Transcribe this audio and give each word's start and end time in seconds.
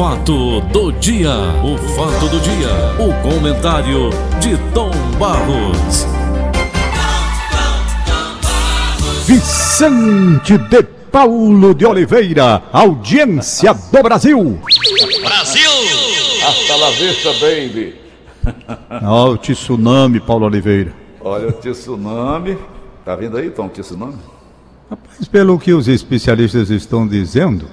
fato 0.00 0.62
do 0.72 0.90
dia, 0.92 1.34
o 1.62 1.76
fato 1.94 2.26
do 2.30 2.40
dia, 2.40 2.72
o 2.98 3.12
comentário 3.22 4.08
de 4.40 4.56
Tom 4.72 4.90
Barros. 5.18 6.06
Vicente 9.26 10.56
de 10.56 10.82
Paulo 11.12 11.74
de 11.74 11.84
Oliveira, 11.84 12.62
audiência 12.72 13.74
do 13.74 14.02
Brasil. 14.02 14.58
Brasil! 15.22 15.70
Hasta 16.48 16.76
la 16.76 16.90
vista, 16.92 17.32
baby. 17.34 17.94
Ó, 19.04 19.32
o 19.32 19.36
tsunami, 19.36 20.18
Paulo 20.18 20.46
Oliveira. 20.46 20.94
Olha 21.20 21.48
o 21.48 21.52
tsunami. 21.52 22.56
Tá 23.04 23.14
vendo 23.16 23.36
aí, 23.36 23.50
Tom, 23.50 23.66
o 23.66 23.68
tsunami? 23.68 24.16
Rapaz, 24.88 25.28
pelo 25.28 25.58
que 25.58 25.74
os 25.74 25.88
especialistas 25.88 26.70
estão 26.70 27.06
dizendo, 27.06 27.66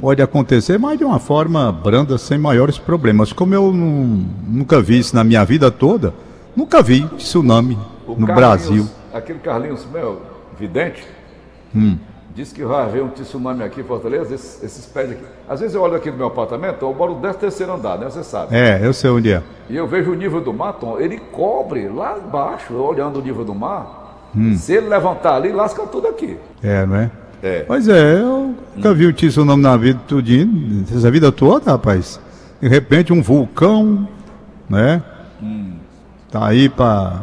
pode 0.00 0.22
acontecer, 0.22 0.78
mas 0.78 0.98
de 0.98 1.04
uma 1.04 1.18
forma 1.18 1.70
branda, 1.72 2.16
sem 2.18 2.38
maiores 2.38 2.78
problemas. 2.78 3.32
Como 3.32 3.54
eu 3.54 3.72
nu- 3.72 4.24
nunca 4.46 4.80
vi 4.80 4.98
isso 4.98 5.14
na 5.14 5.24
minha 5.24 5.44
vida 5.44 5.70
toda, 5.70 6.12
nunca 6.56 6.82
vi 6.82 7.04
tsunami 7.16 7.78
O 8.06 8.12
no 8.14 8.26
Carlinhos- 8.26 8.34
Brasil. 8.36 8.88
Aquele 9.12 9.38
Carlinhos, 9.38 9.86
meu, 9.92 10.20
vidente, 10.58 11.04
Hum. 11.74 11.96
disse 12.34 12.54
que 12.54 12.64
vai 12.64 12.82
haver 12.84 13.02
um 13.02 13.08
tsunami 13.08 13.62
aqui 13.62 13.80
em 13.80 13.84
Fortaleza, 13.84 14.34
esses, 14.34 14.62
esses 14.62 14.86
pés 14.86 15.10
aqui. 15.12 15.22
Às 15.48 15.60
vezes 15.60 15.74
eu 15.74 15.82
olho 15.82 15.94
aqui 15.94 16.10
no 16.10 16.16
meu 16.16 16.26
apartamento, 16.26 16.82
eu 16.84 16.92
moro 16.94 17.14
no 17.14 17.20
13 17.20 17.38
terceiro 17.38 17.72
andar, 17.74 17.98
né? 17.98 18.06
Você 18.10 18.22
sabe. 18.24 18.54
É, 18.54 18.80
eu 18.84 18.92
sei 18.92 19.10
onde 19.10 19.32
é. 19.32 19.42
E 19.70 19.76
eu 19.76 19.86
vejo 19.86 20.10
o 20.10 20.14
nível 20.14 20.40
do 20.40 20.52
mar, 20.52 20.72
Tom, 20.74 20.98
ele 20.98 21.18
cobre 21.18 21.88
lá 21.88 22.18
embaixo, 22.18 22.74
olhando 22.74 23.18
o 23.18 23.22
nível 23.22 23.44
do 23.44 23.54
mar. 23.54 24.02
Hum. 24.36 24.56
Se 24.56 24.72
ele 24.74 24.88
levantar 24.88 25.36
ali, 25.36 25.52
lasca 25.52 25.86
tudo 25.86 26.08
aqui. 26.08 26.36
É, 26.62 26.84
não 26.84 26.96
é? 26.96 27.10
É. 27.44 27.60
Pois 27.60 27.86
é, 27.88 28.20
eu 28.20 28.54
nunca 28.74 28.94
vi 28.94 29.06
um 29.06 29.12
tsunami 29.12 29.62
na 29.62 29.76
vida 29.76 30.00
tudinho, 30.08 30.82
essa 30.90 31.10
vida 31.10 31.30
toda, 31.30 31.72
rapaz. 31.72 32.18
De 32.58 32.66
repente 32.66 33.12
um 33.12 33.20
vulcão, 33.20 34.08
né? 34.66 35.02
Tá 36.30 36.46
aí 36.46 36.70
para 36.70 37.20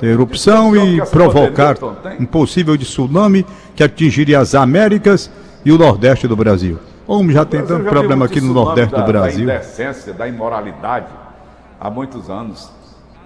ter 0.00 0.06
erupção 0.06 0.74
e 0.74 1.02
provocar 1.02 1.76
um 2.18 2.24
possível 2.24 2.74
tsunami 2.78 3.44
que 3.76 3.84
atingiria 3.84 4.40
as 4.40 4.54
Américas 4.54 5.30
e 5.62 5.70
o 5.70 5.76
Nordeste 5.76 6.26
do 6.26 6.34
Brasil. 6.34 6.78
Como 7.06 7.30
já 7.30 7.44
tem 7.44 7.62
tanto 7.62 7.84
problema 7.84 8.24
aqui 8.24 8.40
no 8.40 8.54
Nordeste 8.54 8.92
da, 8.92 9.02
do 9.02 9.06
Brasil. 9.06 9.46
Da 9.46 9.56
indecência, 9.56 10.14
da 10.14 10.26
imoralidade, 10.26 11.08
há 11.78 11.90
muitos 11.90 12.30
anos. 12.30 12.70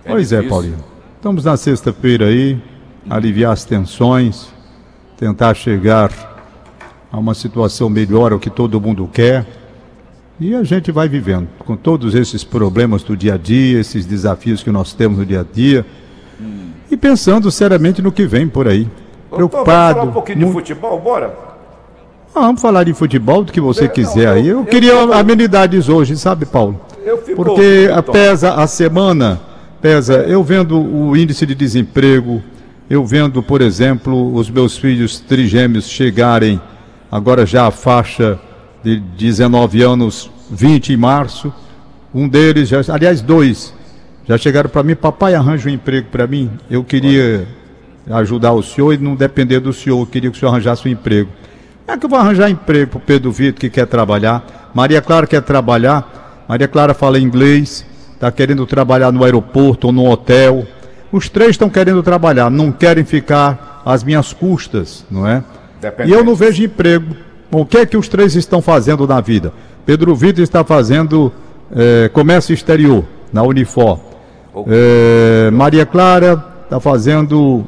Pois 0.05 0.33
é, 0.33 0.37
difícil. 0.39 0.51
Paulinho. 0.51 0.85
Estamos 1.15 1.45
na 1.45 1.57
sexta-feira 1.57 2.27
aí, 2.27 2.61
aliviar 3.09 3.53
as 3.53 3.65
tensões, 3.65 4.49
tentar 5.17 5.55
chegar 5.55 6.34
a 7.15 7.19
uma 7.19 7.33
situação 7.35 7.89
melhor, 7.89 8.33
é 8.33 8.35
o 8.35 8.41
que 8.41 8.51
todo 8.51 8.81
mundo 8.81 9.09
quer. 9.13 9.47
E 10.41 10.53
a 10.53 10.65
gente 10.65 10.91
vai 10.91 11.09
vivendo 11.09 11.47
com 11.61 11.77
todos 11.77 12.13
esses 12.17 12.43
problemas 12.43 13.05
do 13.05 13.17
dia 13.17 13.35
a 13.35 13.37
dia, 13.37 13.79
esses 13.79 14.05
desafios 14.05 14.65
que 14.65 14.71
nós 14.73 14.93
temos 14.93 15.19
no 15.19 15.25
dia 15.25 15.41
a 15.41 15.45
dia. 15.45 15.87
E 16.91 16.97
pensando 16.97 17.51
seriamente 17.53 18.03
no 18.03 18.11
que 18.11 18.27
vem 18.27 18.49
por 18.49 18.67
aí. 18.67 18.83
Ô, 18.83 18.87
Tom, 18.87 18.91
vamos 18.91 19.37
Preocupado. 19.37 19.95
falar 20.01 20.11
um 20.11 20.13
pouquinho 20.13 20.41
mu- 20.41 20.47
de 20.47 20.53
futebol, 20.53 21.01
bora? 21.01 21.33
Ah, 22.35 22.41
vamos 22.41 22.61
falar 22.61 22.83
de 22.83 22.93
futebol, 22.93 23.45
do 23.45 23.53
que 23.53 23.61
você 23.61 23.85
Não, 23.85 23.91
quiser 23.93 24.25
eu- 24.27 24.33
aí. 24.33 24.49
Eu, 24.49 24.59
eu- 24.59 24.65
queria 24.65 24.93
eu- 24.93 25.13
amenidades 25.13 25.89
hoje, 25.89 26.17
sabe, 26.17 26.45
Paulo? 26.45 26.81
Eu 27.07 27.19
fico 27.19 27.37
Porque 27.45 27.89
ouvindo, 27.89 28.03
pesa 28.11 28.55
a 28.55 28.67
semana, 28.67 29.41
pesa, 29.81 30.15
eu 30.25 30.43
vendo 30.43 30.77
o 30.81 31.17
índice 31.17 31.47
de 31.47 31.55
desemprego, 31.55 32.43
eu 32.91 33.05
vendo, 33.07 33.41
por 33.41 33.61
exemplo, 33.63 34.35
os 34.35 34.51
meus 34.51 34.77
filhos 34.77 35.21
trigêmeos 35.21 35.89
chegarem 35.89 36.61
agora 37.15 37.47
já 37.47 37.69
à 37.69 37.71
faixa 37.71 38.41
de 38.83 38.99
19 38.99 39.81
anos, 39.83 40.29
20 40.51 40.95
em 40.95 40.97
março. 40.97 41.55
Um 42.13 42.29
deles 42.29 42.69
já, 42.69 42.81
aliás, 42.93 43.23
dois, 43.23 43.73
já 44.27 44.37
chegaram 44.37 44.69
para 44.69 44.83
mim, 44.83 44.97
papai, 44.97 45.33
arranja 45.33 45.69
um 45.69 45.73
emprego 45.73 46.09
para 46.11 46.27
mim. 46.27 46.51
Eu 46.69 46.83
queria 46.83 47.47
ajudar 48.11 48.53
o 48.53 48.65
senhor 48.65 48.93
e 48.95 48.99
não 48.99 49.15
depender 49.15 49.61
do 49.61 49.73
senhor, 49.73 50.01
eu 50.01 50.07
queria 50.07 50.29
que 50.29 50.37
o 50.37 50.41
senhor 50.41 50.51
arranjasse 50.51 50.89
um 50.89 50.91
emprego. 50.91 51.31
É 51.87 51.97
que 51.97 52.05
eu 52.05 52.11
vou 52.11 52.19
arranjar 52.19 52.51
emprego 52.51 52.91
para 52.91 52.99
o 52.99 53.01
Pedro 53.01 53.31
Vitor 53.31 53.61
que 53.61 53.71
quer 53.71 53.87
trabalhar? 53.87 54.73
Maria 54.75 55.01
Clara 55.01 55.25
quer 55.25 55.43
trabalhar. 55.43 56.45
Maria 56.49 56.67
Clara 56.67 56.95
fala 56.95 57.21
inglês, 57.21 57.87
está 58.13 58.33
querendo 58.33 58.67
trabalhar 58.67 59.13
no 59.13 59.23
aeroporto 59.23 59.87
ou 59.87 59.93
no 59.93 60.11
hotel. 60.11 60.67
Os 61.13 61.29
três 61.29 61.51
estão 61.51 61.71
querendo 61.71 62.03
trabalhar, 62.03 62.51
não 62.51 62.73
querem 62.73 63.05
ficar 63.05 63.83
às 63.87 64.03
minhas 64.03 64.33
custas, 64.33 65.05
não 65.09 65.25
é? 65.25 65.45
E 66.07 66.13
eu 66.13 66.25
não 66.25 66.35
vejo 66.35 66.63
emprego. 66.63 67.17
O 67.51 67.65
que 67.65 67.79
é 67.79 67.87
que 67.87 67.97
os 67.97 68.09
três 68.09 68.35
estão 68.35 68.61
fazendo 68.61 69.07
na 69.07 69.21
vida? 69.21 69.53
Pedro 69.87 70.15
Vitor 70.15 70.43
está 70.43 70.65
fazendo 70.65 71.33
eh, 71.75 72.11
comércio 72.13 72.53
exterior, 72.53 73.05
na 73.33 73.43
Unifor. 73.43 74.01
Eh, 74.67 75.51
Maria 75.53 75.87
Clara 75.87 76.45
está 76.65 76.81
fazendo. 76.81 77.65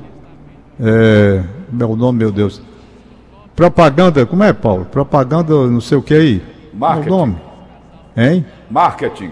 É, 0.80 1.42
meu 1.72 1.96
nome, 1.96 2.18
meu 2.18 2.32
Deus. 2.32 2.60
Propaganda, 3.54 4.26
como 4.26 4.42
é, 4.42 4.52
Paulo? 4.52 4.84
Propaganda, 4.84 5.54
não 5.66 5.80
sei 5.80 5.96
o 5.96 6.02
que 6.02 6.14
aí. 6.14 6.42
Marketing. 6.74 7.08
Meu 7.08 7.18
nome? 7.18 7.36
Hein? 8.16 8.46
Marketing. 8.70 9.30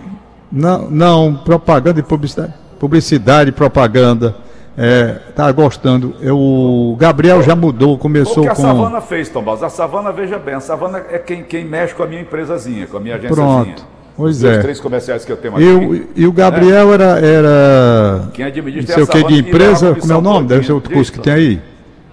Não, 0.50 0.90
não, 0.90 1.34
propaganda 1.34 2.00
e 2.00 2.02
publicidade. 2.02 2.54
Publicidade 2.78 3.50
e 3.50 3.52
propaganda. 3.52 4.36
É, 4.76 5.18
tá 5.34 5.50
gostando. 5.52 6.14
Eu, 6.20 6.36
o 6.38 6.96
Gabriel 6.98 7.42
já 7.42 7.54
mudou, 7.54 7.94
O 7.94 7.98
começou 7.98 8.42
que 8.42 8.48
a 8.48 8.54
com. 8.54 8.62
Savana 8.62 9.00
fez, 9.00 9.28
Tom 9.28 9.42
Barros? 9.42 9.62
A 9.62 9.68
Savana, 9.68 10.10
veja 10.12 10.38
bem, 10.38 10.54
a 10.54 10.60
Savana 10.60 11.04
é 11.10 11.18
quem, 11.18 11.44
quem 11.44 11.64
mexe 11.64 11.94
com 11.94 12.02
a 12.02 12.06
minha 12.06 12.20
empresazinha, 12.20 12.86
com 12.86 12.96
a 12.96 13.00
minha 13.00 13.14
agênciazinha. 13.14 13.64
Pronto. 13.64 13.86
Pois 14.16 14.38
Os 14.38 14.44
é. 14.44 14.58
três 14.58 14.80
comerciais 14.80 15.24
que 15.24 15.32
eu 15.32 15.36
tenho 15.36 15.54
aqui. 15.54 15.64
E 15.64 15.68
o, 15.68 16.08
e 16.16 16.26
o 16.26 16.32
Gabriel 16.32 16.92
era, 16.92 17.18
era. 17.18 18.28
Quem 18.32 18.44
Não 18.44 18.50
administra 18.50 18.94
sei 18.94 19.02
é 19.02 19.06
o 19.06 19.08
a 19.08 19.12
que 19.12 19.24
de 19.32 19.40
empresa, 19.40 19.94
como 19.94 20.12
é 20.12 20.16
o 20.16 20.20
nome? 20.20 20.46
Deve 20.46 20.64
ser 20.64 20.72
outro 20.72 20.92
curso 20.92 21.12
que 21.12 21.18
tem 21.20 21.32
aí. 21.32 21.60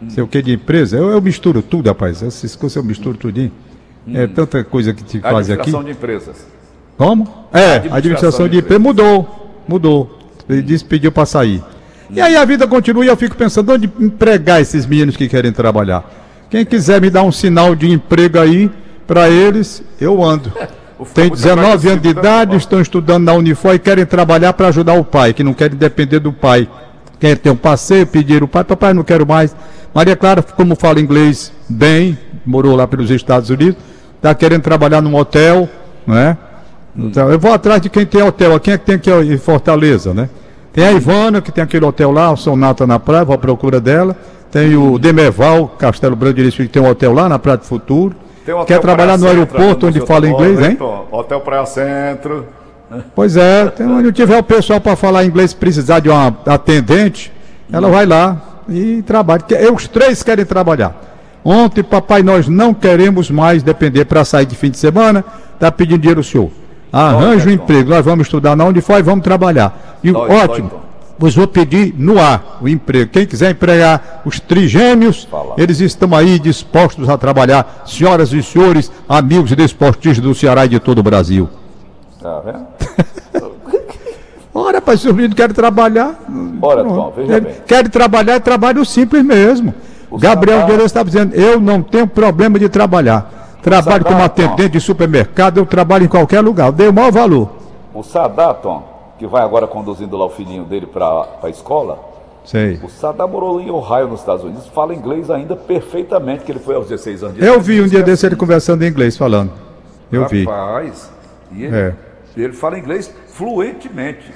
Não 0.01 0.09
sei 0.09 0.23
o 0.23 0.27
que 0.27 0.41
de 0.41 0.53
empresa. 0.53 0.97
Eu, 0.97 1.11
eu 1.11 1.21
misturo 1.21 1.61
tudo, 1.61 1.87
rapaz. 1.87 2.23
Essas 2.23 2.55
coisas 2.55 2.75
eu 2.75 2.83
misturo 2.83 3.17
tudinho. 3.17 3.51
É 4.13 4.25
tanta 4.25 4.63
coisa 4.63 4.93
que 4.93 5.03
te 5.03 5.19
faz 5.19 5.49
aqui. 5.49 5.61
Administração 5.61 5.83
de 5.83 5.91
empresas. 5.91 6.47
Como? 6.97 7.23
É, 7.53 7.75
Administração 7.75 7.97
administração 7.97 8.45
de 8.45 8.51
de 8.53 8.57
empresa 8.59 8.79
mudou. 8.79 9.51
Mudou. 9.67 10.19
Ele 10.49 10.63
disse 10.63 10.83
pediu 10.83 11.11
para 11.11 11.25
sair. 11.27 11.63
E 12.13 12.19
aí 12.19 12.35
a 12.35 12.43
vida 12.43 12.67
continua 12.67 13.05
e 13.05 13.07
eu 13.07 13.15
fico 13.15 13.35
pensando 13.35 13.71
onde 13.71 13.89
empregar 13.99 14.61
esses 14.61 14.85
meninos 14.85 15.15
que 15.15 15.29
querem 15.29 15.51
trabalhar. 15.51 16.03
Quem 16.49 16.65
quiser 16.65 16.99
me 16.99 17.09
dar 17.09 17.23
um 17.23 17.31
sinal 17.31 17.73
de 17.73 17.89
emprego 17.89 18.39
aí 18.39 18.69
para 19.07 19.29
eles, 19.29 19.81
eu 19.99 20.21
ando. 20.23 20.51
Tem 21.13 21.29
Fábio 21.29 21.35
19 21.35 21.89
anos 21.89 22.01
de 22.03 22.09
idade, 22.09 22.55
estão 22.55 22.79
estudando 22.79 23.23
na 23.23 23.33
Unifor 23.33 23.73
e 23.73 23.79
querem 23.79 24.05
trabalhar 24.05 24.53
para 24.53 24.67
ajudar 24.67 24.93
o 24.93 25.03
pai, 25.03 25.33
que 25.33 25.43
não 25.43 25.53
querem 25.53 25.75
depender 25.75 26.19
do 26.19 26.31
pai. 26.31 26.69
Querem 27.19 27.35
ter 27.35 27.49
um 27.49 27.55
passeio, 27.55 28.05
pediram 28.05 28.45
o 28.45 28.47
pai, 28.47 28.63
papai 28.63 28.93
não 28.93 29.03
quero 29.03 29.25
mais. 29.25 29.55
Maria 29.95 30.15
Clara, 30.15 30.43
como 30.43 30.75
fala 30.75 30.99
inglês 30.99 31.51
bem, 31.67 32.17
morou 32.45 32.75
lá 32.75 32.87
pelos 32.87 33.09
Estados 33.09 33.49
Unidos, 33.49 33.77
está 34.15 34.35
querendo 34.35 34.61
trabalhar 34.61 35.01
num 35.01 35.15
hotel, 35.15 35.67
não 36.05 36.17
é? 36.17 36.37
Então, 36.95 37.31
eu 37.31 37.39
vou 37.39 37.51
atrás 37.51 37.81
de 37.81 37.89
quem 37.89 38.05
tem 38.05 38.21
hotel. 38.21 38.59
Quem 38.59 38.73
é 38.73 38.77
que 38.77 38.85
tem 38.85 38.95
aqui 38.95 39.09
em 39.09 39.37
Fortaleza, 39.37 40.13
né? 40.13 40.29
Tem 40.73 40.85
a 40.85 40.91
Ivana, 40.91 41.41
que 41.41 41.51
tem 41.51 41.63
aquele 41.63 41.85
hotel 41.85 42.11
lá, 42.11 42.31
o 42.31 42.37
Sonata 42.37 42.87
na 42.87 42.97
praia, 42.97 43.25
vou 43.25 43.35
à 43.35 43.37
procura 43.37 43.79
dela. 43.79 44.15
Tem 44.49 44.75
o 44.75 44.97
Demerval, 44.97 45.67
Castelo 45.77 46.15
Branco 46.15 46.35
de 46.35 46.43
Recife, 46.43 46.67
que 46.67 46.73
tem 46.73 46.81
um 46.81 46.89
hotel 46.89 47.13
lá 47.13 47.27
na 47.27 47.39
Praia 47.39 47.57
do 47.57 47.65
Futuro. 47.65 48.15
Tem 48.45 48.65
Quer 48.65 48.79
trabalhar 48.79 49.17
no 49.17 49.27
aeroporto 49.27 49.87
onde 49.87 49.99
fala 50.01 50.27
inglês, 50.27 50.59
hein? 50.59 50.77
Hotel 51.11 51.39
Praia 51.41 51.65
Centro. 51.65 52.45
Pois 53.15 53.37
é, 53.37 53.67
tem, 53.67 53.85
onde 53.85 54.11
tiver 54.13 54.37
o 54.37 54.43
pessoal 54.43 54.81
para 54.81 54.95
falar 54.95 55.23
inglês 55.23 55.53
precisar 55.53 55.99
de 55.99 56.09
uma 56.09 56.35
atendente, 56.45 57.31
ela 57.71 57.89
vai 57.89 58.05
lá 58.05 58.63
e 58.67 59.01
trabalha. 59.03 59.43
Os 59.73 59.87
três 59.87 60.23
querem 60.23 60.43
trabalhar. 60.43 60.95
Ontem, 61.43 61.83
papai, 61.83 62.21
nós 62.21 62.47
não 62.47 62.73
queremos 62.73 63.31
mais 63.31 63.63
depender 63.63 64.05
para 64.05 64.23
sair 64.25 64.45
de 64.45 64.55
fim 64.55 64.69
de 64.69 64.77
semana, 64.77 65.23
tá 65.59 65.71
pedindo 65.71 65.99
dinheiro 65.99 66.19
ao 66.19 66.23
senhor. 66.23 66.51
Arranja 66.91 67.49
um 67.49 67.53
emprego, 67.53 67.89
nós 67.89 68.03
vamos 68.05 68.27
estudar 68.27 68.55
na 68.55 68.65
onde 68.65 68.81
for 68.81 68.99
e 68.99 69.01
vamos 69.01 69.23
trabalhar. 69.23 69.97
E 70.03 70.11
Dói, 70.11 70.29
ótimo, 70.29 70.69
dói, 70.69 70.79
pois 71.17 71.35
vou 71.35 71.47
pedir 71.47 71.93
no 71.97 72.19
ar 72.19 72.57
o 72.61 72.67
emprego. 72.67 73.09
Quem 73.11 73.25
quiser 73.25 73.51
empregar 73.51 74.21
os 74.25 74.39
trigêmeos, 74.39 75.25
Fala. 75.29 75.53
eles 75.57 75.79
estão 75.79 76.13
aí 76.15 76.37
dispostos 76.37 77.07
a 77.07 77.17
trabalhar. 77.17 77.83
Senhoras 77.85 78.33
e 78.33 78.43
senhores, 78.43 78.91
amigos 79.07 79.51
desportistas 79.55 80.19
do 80.23 80.35
Ceará 80.35 80.65
e 80.65 80.69
de 80.69 80.79
todo 80.79 80.99
o 80.99 81.03
Brasil. 81.03 81.47
Tá 82.21 82.39
vendo? 82.41 83.51
Ora, 84.53 84.81
pai, 84.81 84.97
se 84.97 85.07
os 85.07 85.13
meninos 85.15 85.35
querem 85.35 85.55
trabalhar. 85.55 86.19
Ora. 86.61 86.83
Tom, 86.83 87.13
veja 87.15 87.31
Ele 87.33 87.41
bem. 87.41 87.53
Querem 87.65 87.89
trabalhar, 87.89 88.33
é 88.33 88.39
trabalho 88.39 88.83
simples 88.83 89.23
mesmo. 89.23 89.73
O 90.09 90.17
Gabriel 90.17 90.57
Sadar- 90.57 90.67
Guerreiro 90.67 90.85
estava 90.85 91.05
dizendo: 91.09 91.33
eu 91.35 91.59
não 91.59 91.81
tenho 91.81 92.05
problema 92.05 92.59
de 92.59 92.67
trabalhar. 92.67 93.40
Trabalho 93.61 94.03
como 94.03 94.23
atendente 94.23 94.69
de 94.69 94.79
supermercado, 94.79 95.57
eu 95.59 95.65
trabalho 95.65 96.05
em 96.05 96.07
qualquer 96.07 96.41
lugar. 96.41 96.67
Eu 96.67 96.71
dei 96.71 96.87
o 96.87 96.93
maior 96.93 97.11
valor. 97.11 97.49
O 97.93 98.01
Sadá, 98.03 98.53
Tom, 98.53 98.83
que 99.19 99.27
vai 99.27 99.43
agora 99.43 99.67
conduzindo 99.67 100.17
lá 100.17 100.25
o 100.25 100.29
filhinho 100.29 100.63
dele 100.63 100.87
para 100.87 101.27
a 101.43 101.49
escola, 101.49 101.99
Sei. 102.43 102.79
o 102.83 102.89
Sadá 102.89 103.27
morou 103.27 103.59
em 103.61 103.69
Ohio, 103.69 104.07
nos 104.07 104.21
Estados 104.21 104.43
Unidos, 104.43 104.67
fala 104.67 104.95
inglês 104.95 105.29
ainda 105.29 105.55
perfeitamente, 105.55 106.43
que 106.43 106.51
ele 106.51 106.59
foi 106.59 106.75
aos 106.75 106.87
16 106.87 107.23
anos 107.23 107.35
de 107.35 107.45
Eu 107.45 107.59
vi 107.61 107.81
um 107.81 107.87
dia 107.87 108.01
desse 108.01 108.25
ele 108.25 108.35
conversando 108.35 108.83
em 108.83 108.87
inglês, 108.87 109.15
falando. 109.17 109.51
Eu 110.11 110.27
vi. 110.27 110.45
Rapaz, 110.45 111.11
E 111.51 111.65
ele, 111.65 111.75
É. 111.75 111.93
ele 112.35 112.53
fala 112.53 112.79
inglês 112.79 113.13
fluentemente. 113.33 114.31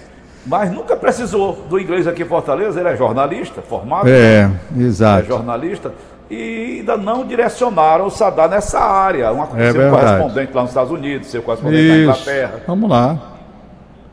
Mas 0.46 0.72
nunca 0.72 0.96
precisou 0.96 1.54
do 1.70 1.80
inglês 1.80 2.06
aqui 2.06 2.22
em 2.22 2.26
Fortaleza. 2.26 2.80
Ele 2.80 2.90
é 2.90 2.96
jornalista, 2.96 3.62
formado. 3.64 4.08
É, 4.08 4.50
é 4.78 4.80
exato. 4.80 5.26
jornalista. 5.28 5.92
E 6.30 6.78
ainda 6.80 6.98
não 6.98 7.26
direcionaram 7.26 8.08
o 8.08 8.10
Sadar 8.12 8.50
nessa 8.50 8.80
área. 8.80 9.32
Uma, 9.32 9.44
É 9.56 9.72
seu 9.72 9.82
verdade. 9.82 9.92
correspondente 9.92 10.54
lá 10.54 10.62
nos 10.62 10.72
Estados 10.72 10.92
Unidos, 10.92 11.28
seu 11.28 11.42
correspondente 11.42 11.88
na 11.88 11.96
Isso. 11.96 12.04
Inglaterra. 12.04 12.62
Vamos 12.66 12.90
lá. 12.90 13.18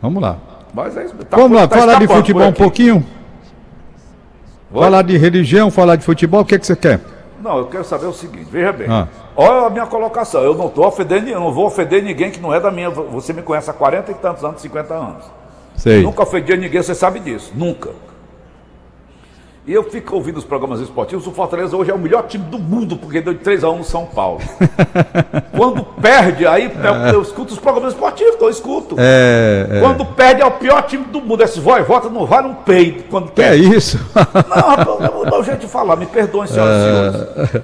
Vamos 0.00 0.22
lá. 0.22 0.36
Mas 0.74 0.96
é 0.96 1.04
tá 1.28 1.36
Vamos 1.36 1.56
lá, 1.56 1.68
tá 1.68 1.78
falar 1.78 1.98
de 1.98 2.06
futebol 2.06 2.46
um 2.48 2.52
pouquinho? 2.52 3.04
Oi? 4.72 4.82
Falar 4.82 5.02
de 5.02 5.16
religião, 5.18 5.70
falar 5.70 5.96
de 5.96 6.04
futebol, 6.04 6.40
o 6.40 6.44
que, 6.44 6.58
que 6.58 6.66
você 6.66 6.74
quer? 6.74 7.00
Não, 7.42 7.58
eu 7.58 7.66
quero 7.66 7.84
saber 7.84 8.06
o 8.06 8.12
seguinte, 8.12 8.46
veja 8.50 8.72
bem. 8.72 8.88
Ah. 8.88 9.08
Olha 9.36 9.66
a 9.66 9.70
minha 9.70 9.86
colocação. 9.86 10.42
Eu 10.42 10.54
não 10.54 10.66
estou 10.66 10.86
ofendendo, 10.86 11.28
eu 11.28 11.40
não 11.40 11.52
vou 11.52 11.66
ofender 11.66 12.02
ninguém 12.02 12.30
que 12.30 12.40
não 12.40 12.54
é 12.54 12.60
da 12.60 12.70
minha. 12.70 12.88
Você 12.88 13.32
me 13.32 13.42
conhece 13.42 13.68
há 13.68 13.72
40 13.72 14.12
e 14.12 14.14
tantos 14.14 14.44
anos, 14.44 14.60
50 14.60 14.94
anos. 14.94 15.24
Sei. 15.76 16.02
Nunca 16.02 16.22
ofendi 16.22 16.56
ninguém, 16.56 16.82
você 16.82 16.94
sabe 16.94 17.18
disso. 17.18 17.52
Nunca. 17.54 17.90
E 19.64 19.72
eu 19.72 19.84
fico 19.84 20.16
ouvindo 20.16 20.38
os 20.38 20.44
programas 20.44 20.80
esportivos. 20.80 21.24
O 21.24 21.30
Fortaleza 21.30 21.76
hoje 21.76 21.88
é 21.88 21.94
o 21.94 21.98
melhor 21.98 22.26
time 22.26 22.44
do 22.46 22.58
mundo, 22.58 22.96
porque 22.96 23.20
deu 23.20 23.32
de 23.32 23.38
3 23.40 23.62
a 23.62 23.70
1 23.70 23.78
no 23.78 23.84
São 23.84 24.04
Paulo. 24.06 24.40
Quando 25.56 25.84
perde, 25.84 26.44
aí 26.44 26.64
eu, 26.64 27.12
eu 27.14 27.22
escuto 27.22 27.52
os 27.54 27.60
programas 27.60 27.92
esportivos, 27.92 28.34
então 28.34 28.48
eu 28.48 28.52
escuto. 28.52 28.96
É, 28.98 29.68
é. 29.70 29.80
Quando 29.80 30.04
perde, 30.04 30.42
é 30.42 30.46
o 30.46 30.50
pior 30.50 30.82
time 30.82 31.04
do 31.04 31.20
mundo. 31.20 31.44
Esse 31.44 31.60
voivota 31.60 32.08
não 32.08 32.26
vale 32.26 32.48
um 32.48 32.54
peido 32.54 33.04
quando 33.08 33.30
Que 33.30 33.40
é 33.40 33.50
perde. 33.50 33.76
isso? 33.76 34.00
Não, 34.16 34.68
rapaz, 34.68 35.00
é 35.00 35.08
o 35.10 35.30
meu 35.30 35.44
jeito 35.44 35.60
de 35.60 35.68
falar, 35.68 35.94
me 35.94 36.06
perdoem, 36.06 36.48
senhoras 36.48 36.76
e 36.76 36.84
senhores. 36.84 37.62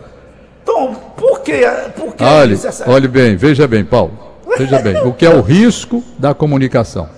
Então, 0.63 0.95
por 1.17 1.41
que, 1.41 1.67
por 1.97 2.15
que 2.15 2.23
olhe? 2.23 2.55
Essa- 2.55 2.89
olhe 2.89 3.09
bem, 3.09 3.35
veja 3.35 3.67
bem, 3.67 3.85
Paulo. 3.85 4.13
Veja 4.57 4.79
bem, 4.79 5.03
o 5.05 5.13
que 5.13 5.27
é 5.27 5.31
o 5.31 5.41
risco 5.41 6.03
da 6.17 6.33
comunicação. 6.33 7.09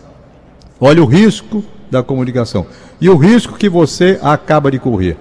Olha 0.81 1.03
o 1.03 1.06
risco 1.06 1.62
da 1.91 2.03
comunicação. 2.03 2.67
E 3.01 3.09
o 3.09 3.17
risco 3.17 3.57
que 3.57 3.69
você 3.69 4.19
acaba 4.23 4.71
de 4.71 4.79
correr. 4.79 5.17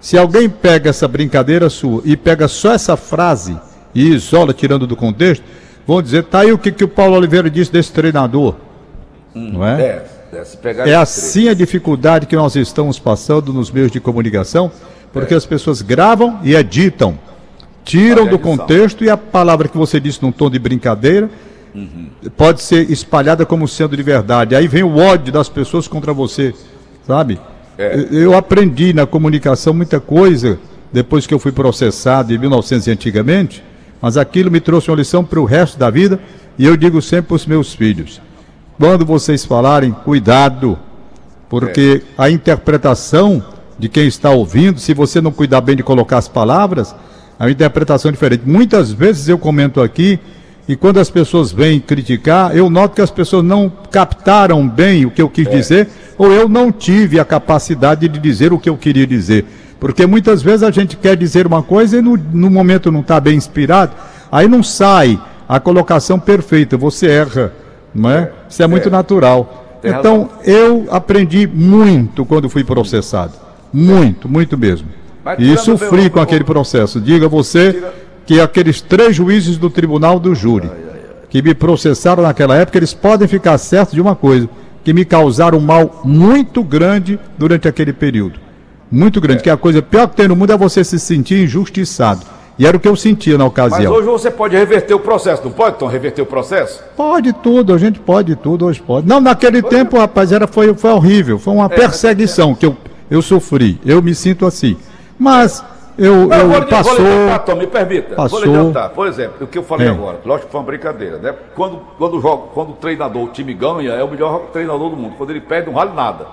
Se 0.00 0.18
alguém 0.18 0.48
pega 0.48 0.90
essa 0.90 1.06
brincadeira 1.06 1.70
sua 1.70 2.02
e 2.04 2.16
pega 2.16 2.48
só 2.48 2.72
essa 2.72 2.96
frase 2.96 3.56
e 3.94 4.08
isola, 4.08 4.52
tirando 4.52 4.86
do 4.86 4.96
contexto, 4.96 5.44
vão 5.86 6.02
dizer, 6.02 6.24
tá 6.24 6.40
aí 6.40 6.52
o 6.52 6.58
que, 6.58 6.72
que 6.72 6.84
o 6.84 6.88
Paulo 6.88 7.16
Oliveira 7.16 7.50
disse 7.50 7.72
desse 7.72 7.92
treinador. 7.92 8.56
Não 9.34 9.66
é? 9.66 9.80
É, 9.80 10.04
é, 10.32 10.88
É 10.90 10.94
assim 10.94 11.48
a 11.48 11.54
dificuldade 11.54 12.26
que 12.26 12.36
nós 12.36 12.56
estamos 12.56 12.98
passando 12.98 13.52
nos 13.52 13.70
meios 13.70 13.90
de 13.90 14.00
comunicação, 14.00 14.70
porque 15.12 15.34
as 15.34 15.46
pessoas 15.46 15.82
gravam 15.82 16.40
e 16.42 16.54
editam, 16.54 17.18
tiram 17.84 18.26
do 18.26 18.38
contexto 18.38 19.04
e 19.04 19.10
a 19.10 19.16
palavra 19.16 19.68
que 19.68 19.76
você 19.76 20.00
disse 20.00 20.22
num 20.22 20.32
tom 20.32 20.50
de 20.50 20.58
brincadeira 20.58 21.30
pode 22.36 22.62
ser 22.62 22.90
espalhada 22.90 23.46
como 23.46 23.66
sendo 23.66 23.96
de 23.96 24.02
verdade. 24.02 24.54
Aí 24.54 24.68
vem 24.68 24.82
o 24.82 24.96
ódio 24.98 25.32
das 25.32 25.48
pessoas 25.48 25.88
contra 25.88 26.12
você, 26.12 26.54
sabe? 27.06 27.40
É. 27.78 28.06
Eu- 28.10 28.36
aprendi 28.36 28.92
na 28.92 29.06
comunicação 29.06 29.72
muita 29.72 29.98
coisa 29.98 30.58
depois 30.92 31.26
que 31.26 31.32
eu 31.32 31.38
fui 31.38 31.52
processado 31.52 32.32
em 32.34 32.38
1900 32.38 32.86
e 32.86 32.90
antigamente, 32.90 33.64
mas 34.00 34.16
aquilo 34.16 34.50
me 34.50 34.60
trouxe 34.60 34.90
uma 34.90 34.96
lição 34.96 35.24
para 35.24 35.40
o 35.40 35.44
resto 35.44 35.78
da 35.78 35.88
vida 35.88 36.20
e 36.58 36.66
eu 36.66 36.76
digo 36.76 37.00
sempre 37.00 37.28
para 37.28 37.36
os 37.36 37.46
meus 37.46 37.72
filhos: 37.74 38.20
quando 38.78 39.06
vocês 39.06 39.44
falarem, 39.44 39.92
cuidado, 39.92 40.78
porque 41.48 42.02
a 42.18 42.28
interpretação 42.30 43.42
de 43.78 43.88
quem 43.88 44.06
está 44.06 44.30
ouvindo, 44.30 44.78
se 44.78 44.92
você 44.92 45.20
não 45.20 45.32
cuidar 45.32 45.60
bem 45.62 45.74
de 45.74 45.82
colocar 45.82 46.18
as 46.18 46.28
palavras, 46.28 46.94
a 47.38 47.50
interpretação 47.50 48.10
é 48.10 48.12
diferente. 48.12 48.42
Muitas 48.46 48.92
vezes 48.92 49.28
eu 49.28 49.38
comento 49.38 49.80
aqui 49.80 50.20
e 50.68 50.76
quando 50.76 50.98
as 51.00 51.10
pessoas 51.10 51.50
vêm 51.52 51.80
criticar, 51.80 52.56
eu 52.56 52.70
noto 52.70 52.94
que 52.94 53.00
as 53.02 53.10
pessoas 53.10 53.44
não 53.44 53.70
captaram 53.90 54.66
bem 54.68 55.04
o 55.04 55.10
que 55.10 55.20
eu 55.20 55.28
quis 55.28 55.48
dizer, 55.50 55.88
ou 56.16 56.30
eu 56.32 56.48
não 56.48 56.70
tive 56.70 57.18
a 57.18 57.24
capacidade 57.24 58.08
de 58.08 58.18
dizer 58.18 58.52
o 58.52 58.58
que 58.58 58.68
eu 58.70 58.76
queria 58.76 59.06
dizer. 59.06 59.44
Porque 59.80 60.06
muitas 60.06 60.40
vezes 60.42 60.62
a 60.62 60.70
gente 60.70 60.96
quer 60.96 61.16
dizer 61.16 61.46
uma 61.46 61.62
coisa 61.62 61.98
e 61.98 62.00
no, 62.02 62.16
no 62.16 62.48
momento 62.48 62.92
não 62.92 63.00
está 63.00 63.18
bem 63.18 63.34
inspirado, 63.36 63.92
aí 64.30 64.46
não 64.46 64.62
sai 64.62 65.18
a 65.48 65.58
colocação 65.58 66.18
perfeita, 66.20 66.76
você 66.76 67.08
erra, 67.08 67.52
não 67.92 68.08
é? 68.08 68.30
Isso 68.48 68.62
é 68.62 68.66
muito 68.68 68.88
natural. 68.88 69.80
Tem 69.82 69.90
Então, 69.90 70.30
eu 70.44 70.86
aprendi 70.90 71.46
muito 71.46 72.24
quando 72.24 72.48
fui 72.48 72.62
processado. 72.62 73.32
Muito, 73.72 74.28
muito 74.28 74.56
mesmo. 74.56 74.86
Mas 75.24 75.38
E 75.40 75.56
sofri 75.56 76.02
meu- 76.02 76.10
com 76.10 76.20
aquele 76.20 76.44
processo. 76.44 77.00
Diga 77.00 77.28
você 77.28 77.72
Tira- 77.72 77.94
que 78.26 78.40
aqueles 78.40 78.80
três 78.80 79.14
juízes 79.16 79.56
do 79.58 79.68
tribunal 79.70 80.18
do 80.18 80.34
júri 80.34 80.70
que 81.28 81.40
me 81.42 81.54
processaram 81.54 82.22
naquela 82.22 82.56
época, 82.56 82.78
eles 82.78 82.92
podem 82.92 83.26
ficar 83.26 83.56
certos 83.56 83.94
de 83.94 84.00
uma 84.00 84.14
coisa, 84.14 84.48
que 84.84 84.92
me 84.92 85.04
causaram 85.04 85.56
um 85.58 85.62
mal 85.62 86.02
muito 86.04 86.62
grande 86.62 87.18
durante 87.38 87.66
aquele 87.66 87.92
período. 87.92 88.38
Muito 88.90 89.18
grande, 89.20 89.42
que 89.42 89.48
a 89.48 89.56
coisa 89.56 89.80
pior 89.80 90.08
que 90.08 90.16
tem 90.16 90.28
no 90.28 90.36
mundo 90.36 90.52
é 90.52 90.56
você 90.58 90.84
se 90.84 90.98
sentir 90.98 91.42
injustiçado. 91.44 92.20
E 92.58 92.66
era 92.66 92.76
o 92.76 92.80
que 92.80 92.86
eu 92.86 92.94
sentia 92.94 93.38
na 93.38 93.44
Mas 93.44 93.50
ocasião. 93.52 93.92
hoje 93.94 94.06
você 94.06 94.30
pode 94.30 94.54
reverter 94.54 94.92
o 94.92 95.00
processo, 95.00 95.42
não 95.42 95.52
pode, 95.52 95.78
Tom, 95.78 95.86
reverter 95.86 96.20
o 96.20 96.26
processo? 96.26 96.82
Pode 96.94 97.32
tudo, 97.32 97.72
a 97.72 97.78
gente 97.78 97.98
pode 97.98 98.36
tudo, 98.36 98.66
hoje 98.66 98.82
pode. 98.82 99.08
Não, 99.08 99.18
naquele 99.18 99.62
tempo, 99.62 99.96
rapaz, 99.98 100.32
era, 100.32 100.46
foi, 100.46 100.74
foi 100.74 100.90
horrível. 100.90 101.38
Foi 101.38 101.54
É, 101.54 101.56
uma 101.56 101.68
perseguição 101.70 102.54
que 102.54 102.66
eu, 102.66 102.76
eu 103.10 103.22
sofri. 103.22 103.80
Eu 103.86 104.02
me 104.02 104.14
sinto 104.14 104.44
assim. 104.44 104.76
Mas 105.18 105.64
eu, 105.98 106.26
Não, 106.26 106.36
eu 106.38 106.48
vou, 106.48 106.58
lhe- 106.60 106.66
passou. 106.66 106.96
vou 106.96 107.38
Tom, 107.44 107.54
me 107.56 107.66
permita. 107.66 108.14
Passou. 108.14 108.40
Vou. 108.46 108.72
Por 108.94 109.06
exemplo, 109.06 109.44
o 109.44 109.46
que 109.46 109.58
eu 109.58 109.62
falei 109.62 109.86
É. 109.88 109.90
agora, 109.90 110.18
lógico 110.24 110.46
que 110.46 110.52
foi 110.52 110.60
uma 110.60 110.66
brincadeira, 110.66 111.18
né? 111.18 111.34
Quando, 111.54 111.80
quando, 111.98 112.20
joga, 112.20 112.44
quando 112.54 112.70
o 112.70 112.74
treinador, 112.74 113.22
o 113.24 113.28
time 113.28 113.52
ganha, 113.54 113.92
é 113.92 114.02
o 114.02 114.08
melhor 114.08 114.46
treinador 114.52 114.90
do 114.90 114.96
mundo. 114.96 115.14
Quando 115.16 115.30
ele 115.30 115.40
perde, 115.40 115.66
não 115.66 115.74
vale 115.74 115.92
nada. 115.92 116.26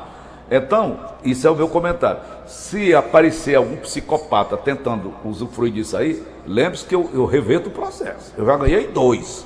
Então, 0.52 0.98
isso 1.24 1.46
é 1.48 1.52
o 1.52 1.56
meu 1.56 1.68
comentário. 1.68 2.22
Se 2.48 2.96
aparecer 2.96 3.56
algum 3.56 3.76
psicopata 3.76 4.58
tentando 4.58 5.14
usufruir 5.24 5.72
disso 5.72 5.96
aí, 5.96 6.24
lembre-se 6.48 6.86
que 6.86 6.96
eu, 6.96 7.08
eu 7.14 7.26
reverto 7.26 7.70
o 7.70 7.72
processo. 7.72 8.34
Eu 8.38 8.46
já 8.46 8.58
ganhei 8.58 8.88
dois. 8.88 9.46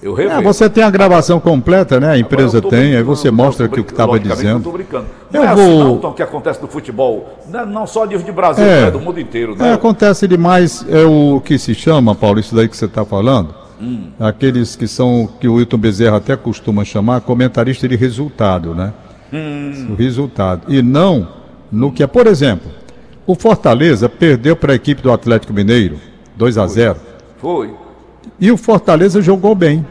Eu 0.00 0.16
É, 0.18 0.40
você 0.40 0.70
tem 0.70 0.84
a 0.84 0.90
gravação 0.90 1.40
completa, 1.40 1.98
né? 1.98 2.10
A 2.10 2.18
empresa 2.18 2.62
tem, 2.62 2.94
aí 2.96 3.02
você 3.02 3.32
mostra 3.32 3.66
aqui 3.66 3.80
o 3.80 3.84
que 3.84 3.90
estava 3.90 4.18
dizendo. 4.18 4.58
Eu 4.58 4.62
tô 4.62 4.70
brincando. 4.70 5.06
Não 5.32 5.40
Eu 5.42 5.48
é 5.48 5.52
assim, 5.52 5.62
vou- 5.76 5.84
não, 5.84 5.98
Tom, 5.98 6.12
que 6.12 6.22
acontece 6.22 6.62
no 6.62 6.68
futebol. 6.68 7.36
Não, 7.50 7.60
é- 7.60 7.66
não 7.66 7.86
só 7.86 8.04
nível 8.04 8.24
de 8.24 8.30
Brasil, 8.30 8.64
É. 8.64 8.82
né? 8.84 8.90
do 8.92 9.00
mundo 9.00 9.18
inteiro, 9.18 9.54
É, 9.58 9.62
né? 9.62 9.72
acontece 9.72 10.28
demais, 10.28 10.86
é 10.88 11.02
o 11.04 11.40
que 11.44 11.58
se 11.58 11.74
chama, 11.74 12.14
Paulo, 12.14 12.38
isso 12.38 12.54
daí 12.54 12.68
que 12.68 12.76
você 12.76 12.84
está 12.84 13.04
falando, 13.04 13.52
Hum. 13.82 14.10
aqueles 14.20 14.76
que 14.76 14.86
são, 14.86 15.28
que 15.40 15.48
o 15.48 15.54
Wilton 15.54 15.78
Bezerra 15.78 16.18
até 16.18 16.36
costuma 16.36 16.84
chamar, 16.84 17.20
comentarista 17.22 17.88
de 17.88 17.96
resultado, 17.96 18.76
né? 18.76 18.92
Hum. 19.32 19.88
O 19.90 19.94
resultado. 19.96 20.62
E 20.68 20.80
não 20.80 21.26
no 21.72 21.90
que 21.90 22.04
é, 22.04 22.06
por 22.06 22.28
exemplo, 22.28 22.70
o 23.26 23.34
Fortaleza 23.34 24.08
perdeu 24.08 24.54
para 24.54 24.72
a 24.72 24.76
equipe 24.76 25.02
do 25.02 25.10
Atlético 25.12 25.52
Mineiro, 25.52 25.96
2 26.36 26.56
a 26.56 26.66
0 26.68 26.96
Foi, 27.40 27.70
e 28.40 28.50
o 28.50 28.56
Fortaleza 28.56 29.20
jogou 29.20 29.54
bem. 29.54 29.84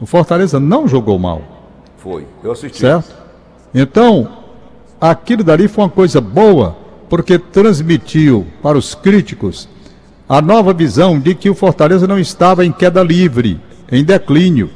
O 0.00 0.06
Fortaleza 0.06 0.58
não 0.60 0.86
jogou 0.88 1.18
mal. 1.18 1.42
foi. 1.96 2.26
Eu 2.42 2.52
assisti. 2.52 2.78
Certo? 2.80 3.14
Então, 3.74 4.28
aquilo 5.00 5.42
dali 5.42 5.66
foi 5.68 5.84
uma 5.84 5.90
coisa 5.90 6.20
boa, 6.20 6.76
porque 7.08 7.38
transmitiu 7.38 8.46
para 8.62 8.76
os 8.78 8.94
críticos 8.94 9.68
a 10.28 10.40
nova 10.40 10.72
visão 10.72 11.18
de 11.18 11.34
que 11.34 11.50
o 11.50 11.54
Fortaleza 11.54 12.06
não 12.06 12.18
estava 12.18 12.64
em 12.64 12.72
queda 12.72 13.02
livre, 13.02 13.60
em 13.90 14.04
declínio. 14.04 14.70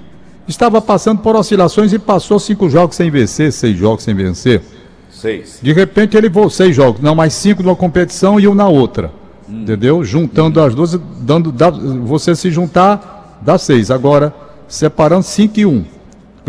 Estava 0.47 0.81
passando 0.81 1.21
por 1.21 1.37
oscilações 1.37 1.93
e 1.93 1.99
passou 1.99 2.39
cinco 2.39 2.71
jogos 2.71 2.97
sem 2.97 3.11
vencer, 3.11 3.53
seis 3.53 3.77
jogos 3.77 4.05
sem 4.05 4.15
vencer. 4.15 4.63
Seis. 5.11 5.59
De 5.61 5.73
repente 5.73 6.17
ele 6.17 6.29
voltou 6.29 6.51
seis 6.51 6.75
jogos, 6.75 7.01
não 7.01 7.15
mais 7.15 7.35
cinco 7.35 7.63
numa 7.63 7.77
competição 7.77 8.39
e 8.39 8.49
um 8.49 8.55
na 8.55 8.69
outra. 8.69 9.13
Entendeu? 9.49 10.05
Juntando 10.05 10.61
as 10.61 10.75
duas, 10.75 10.99
dando, 11.21 11.51
dá- 11.51 11.71
você 11.71 12.35
se 12.37 12.51
juntar, 12.51 13.39
dá 13.41 13.57
seis. 13.57 13.91
Agora, 13.91 14.33
separando 14.67 15.23
cinco 15.23 15.59
e 15.61 15.67
um. 15.67 15.85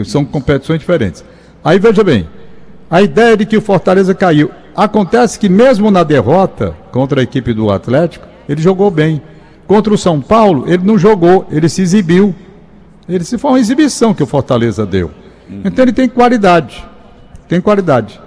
São 0.06 0.24
competições 0.26 0.80
diferentes. 0.80 1.24
Aí 1.64 1.78
veja 1.80 2.04
bem, 2.04 2.28
a 2.90 3.02
ideia 3.02 3.36
de 3.38 3.46
que 3.46 3.58
o 3.58 3.62
Fortaleza 3.62 4.14
caiu. 4.14 4.50
Acontece 4.76 5.38
que 5.38 5.50
mesmo 5.50 5.92
na 5.92 6.04
derrota 6.04 6.74
contra 6.92 7.20
a 7.20 7.24
equipe 7.24 7.54
do 7.54 7.70
Atlético, 7.70 8.26
ele 8.48 8.62
jogou 8.62 8.90
bem. 8.90 9.22
Contra 9.68 9.94
o 9.94 9.98
São 9.98 10.20
Paulo, 10.22 10.66
ele 10.68 10.84
não 10.86 10.98
jogou, 10.98 11.46
ele 11.52 11.68
se 11.70 11.82
exibiu. 11.82 12.34
Ele 13.08 13.24
se 13.24 13.38
foi 13.38 13.52
uma 13.52 13.60
exibição 13.60 14.14
que 14.14 14.24
o 14.24 14.26
Fortaleza 14.28 14.86
deu. 14.86 15.12
Então 15.66 15.84
ele 15.84 15.92
tem 15.94 16.08
qualidade. 16.08 16.86
Tem 17.48 17.60
qualidade. 17.60 18.20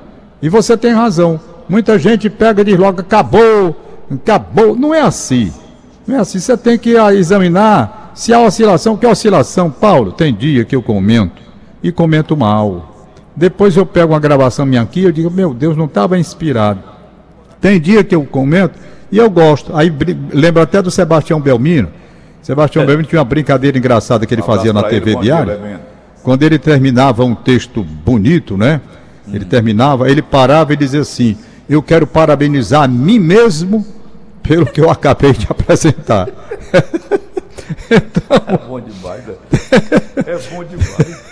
E 0.42 0.48
você 0.48 0.76
tem 0.76 0.92
razão. 0.92 1.40
Muita 1.68 1.98
gente 1.98 2.28
pega 2.28 2.60
e 2.62 2.64
diz 2.64 2.76
logo, 2.78 3.00
acabou, 3.00 3.74
acabou. 4.16 4.76
Não 4.76 4.94
é 4.94 5.00
assim. 5.00 5.52
Não 6.06 6.16
é 6.16 6.20
assim. 6.20 6.38
Você 6.38 6.56
tem 6.56 6.78
que 6.78 6.96
ah, 6.96 7.14
examinar 7.14 8.12
se 8.14 8.32
há 8.32 8.40
oscilação. 8.40 8.96
Que 8.96 9.06
oscilação, 9.06 9.70
Paulo? 9.70 10.12
Tem 10.12 10.34
dia 10.34 10.64
que 10.64 10.74
eu 10.74 10.82
comento 10.82 11.42
e 11.82 11.90
comento 11.90 12.36
mal. 12.36 13.08
Depois 13.34 13.76
eu 13.76 13.86
pego 13.86 14.12
uma 14.12 14.20
gravação 14.20 14.66
minha 14.66 14.82
aqui 14.82 15.00
e 15.00 15.04
eu 15.04 15.12
digo, 15.12 15.30
meu 15.30 15.54
Deus, 15.54 15.76
não 15.76 15.86
estava 15.86 16.18
inspirado. 16.18 16.82
Tem 17.60 17.80
dia 17.80 18.04
que 18.04 18.14
eu 18.14 18.24
comento 18.24 18.78
e 19.10 19.18
eu 19.18 19.30
gosto. 19.30 19.74
Aí 19.74 19.92
lembro 20.32 20.62
até 20.62 20.82
do 20.82 20.90
Sebastião 20.90 21.40
Belmiro, 21.40 21.88
Sebastião 22.42 22.84
Belmino 22.84 23.08
tinha 23.08 23.20
uma 23.20 23.24
brincadeira 23.24 23.78
engraçada 23.78 24.26
que 24.26 24.34
ele 24.34 24.42
Abraço 24.42 24.58
fazia 24.58 24.72
na 24.72 24.80
ele, 24.80 24.90
TV 24.90 25.12
dia, 25.12 25.20
Diário. 25.20 25.58
Belmino. 25.58 25.80
Quando 26.22 26.42
ele 26.42 26.58
terminava 26.58 27.24
um 27.24 27.34
texto 27.34 27.82
bonito, 27.82 28.56
né? 28.56 28.80
Ele 29.32 29.44
terminava, 29.44 30.10
ele 30.10 30.22
parava 30.22 30.72
e 30.72 30.76
dizia 30.76 31.00
assim: 31.00 31.36
Eu 31.68 31.82
quero 31.82 32.06
parabenizar 32.06 32.82
a 32.82 32.88
mim 32.88 33.18
mesmo 33.18 33.86
pelo 34.42 34.66
que 34.66 34.80
eu 34.80 34.90
acabei 34.90 35.32
de 35.32 35.46
apresentar. 35.48 36.28
É 37.88 38.56
bom 38.66 38.80
demais, 38.80 39.24
né? 39.26 39.34
É 40.26 40.38
bom 40.50 40.64
demais. 40.64 41.22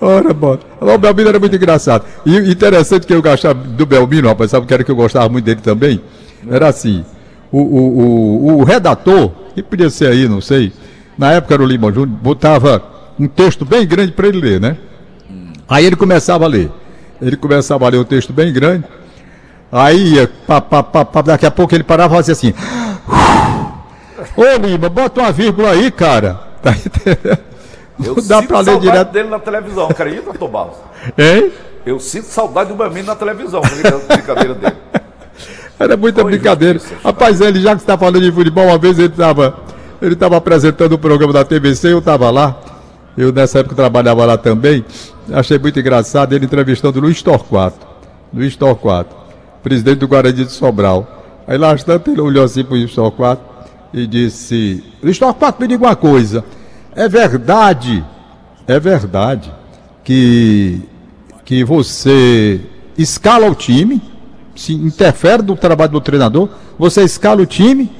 Ora, 0.00 0.34
bom. 0.34 0.58
O 0.80 0.98
Belmino 0.98 1.28
era 1.28 1.40
muito 1.40 1.56
engraçado. 1.56 2.04
E 2.26 2.36
interessante 2.36 3.06
que 3.06 3.14
eu 3.14 3.22
gostava 3.22 3.54
do 3.54 3.86
Belmino, 3.86 4.28
rapaz, 4.28 4.50
sabe 4.50 4.64
o 4.64 4.68
que 4.68 4.74
era 4.74 4.84
que 4.84 4.90
eu 4.90 4.96
gostava 4.96 5.28
muito 5.28 5.44
dele 5.44 5.60
também? 5.60 6.00
Era 6.48 6.68
assim: 6.68 7.04
o, 7.50 7.58
o, 7.58 7.98
o, 7.98 8.58
o 8.58 8.64
redator, 8.64 9.30
que 9.54 9.62
podia 9.62 9.90
ser 9.90 10.08
aí, 10.08 10.28
não 10.28 10.40
sei, 10.40 10.72
na 11.16 11.32
época 11.32 11.54
era 11.54 11.62
o 11.62 11.66
Lima 11.66 11.92
Júnior, 11.92 12.18
botava 12.18 12.82
um 13.18 13.26
texto 13.26 13.64
bem 13.64 13.86
grande 13.86 14.12
para 14.12 14.28
ele 14.28 14.40
ler, 14.40 14.60
né? 14.60 14.76
Aí 15.68 15.86
ele 15.86 15.96
começava 15.96 16.44
a 16.44 16.48
ler. 16.48 16.70
Ele 17.22 17.36
começava 17.36 17.86
a 17.86 17.88
ler 17.88 17.98
o 17.98 18.04
texto 18.04 18.32
bem 18.32 18.52
grande. 18.52 18.84
Aí 19.76 20.24
pá, 20.46 20.60
pá, 20.60 20.84
pá, 20.84 21.20
daqui 21.20 21.44
a 21.44 21.50
pouco 21.50 21.74
ele 21.74 21.82
parava 21.82 22.14
e 22.14 22.16
fazia 22.18 22.32
assim. 22.32 22.54
Ô 24.36 24.56
Lima, 24.64 24.88
bota 24.88 25.20
uma 25.20 25.32
vírgula 25.32 25.70
aí, 25.70 25.90
cara. 25.90 26.40
Tá 26.64 26.70
entendendo? 26.70 27.38
Eu 28.02 28.14
dá 28.14 28.38
sinto 28.40 28.48
pra 28.48 28.58
ler 28.60 28.64
saudade 28.64 28.80
direto. 28.80 29.12
dele 29.12 29.28
na 29.28 29.38
televisão, 29.38 29.86
acredita, 29.86 30.32
Tom 30.32 30.48
Barros? 30.48 30.76
Hein? 31.18 31.52
Eu 31.84 32.00
sinto 32.00 32.24
saudade 32.24 32.70
do 32.70 32.74
Belmino 32.74 33.08
na 33.08 33.14
televisão, 33.14 33.60
brincadeira 33.60 34.54
dele. 34.54 34.76
Era 35.78 35.94
muita 35.94 36.22
Foi 36.22 36.30
brincadeira. 36.30 36.78
justiça, 36.78 37.00
Rapaz, 37.04 37.42
ele 37.42 37.60
já 37.60 37.74
que 37.74 37.82
está 37.82 37.98
falando 37.98 38.18
de 38.20 38.32
futebol, 38.32 38.64
uma 38.64 38.78
vez 38.78 38.98
ele 38.98 39.08
estava 39.08 39.58
ele 40.00 40.16
tava 40.16 40.36
apresentando 40.38 40.92
o 40.92 40.98
programa 40.98 41.32
da 41.34 41.44
TVC, 41.44 41.92
eu 41.92 41.98
estava 41.98 42.30
lá. 42.30 42.56
Eu 43.16 43.30
nessa 43.30 43.58
época 43.58 43.74
trabalhava 43.74 44.24
lá 44.24 44.38
também. 44.38 44.84
Achei 45.32 45.58
muito 45.58 45.78
engraçado 45.78 46.32
ele 46.32 46.46
entrevistando 46.46 47.00
Luiz 47.00 47.20
Torquato. 47.20 47.86
Luiz 48.32 48.56
Torquato, 48.56 49.14
presidente 49.64 49.98
do 49.98 50.06
Guarani 50.06 50.44
de 50.44 50.52
Sobral. 50.52 51.42
Aí 51.48 51.58
lá 51.58 51.74
tanto 51.76 52.10
ele 52.10 52.20
olhou 52.20 52.44
assim 52.44 52.62
para 52.62 52.74
o 52.74 52.76
Luiz 52.76 52.94
Torquato 52.94 53.42
e 53.92 54.06
disse: 54.06 54.84
Luiz 55.02 55.18
Torquato, 55.18 55.60
me 55.60 55.66
diga 55.66 55.84
uma 55.84 55.96
coisa. 55.96 56.44
É 56.94 57.08
verdade, 57.08 58.04
é 58.68 58.78
verdade 58.78 59.52
que, 60.04 60.80
que 61.44 61.64
você 61.64 62.60
escala 62.96 63.50
o 63.50 63.54
time, 63.54 64.00
se 64.54 64.74
interfere 64.74 65.42
no 65.42 65.56
trabalho 65.56 65.92
do 65.92 66.00
treinador, 66.00 66.48
você 66.78 67.02
escala 67.02 67.42
o 67.42 67.46
time. 67.46 67.90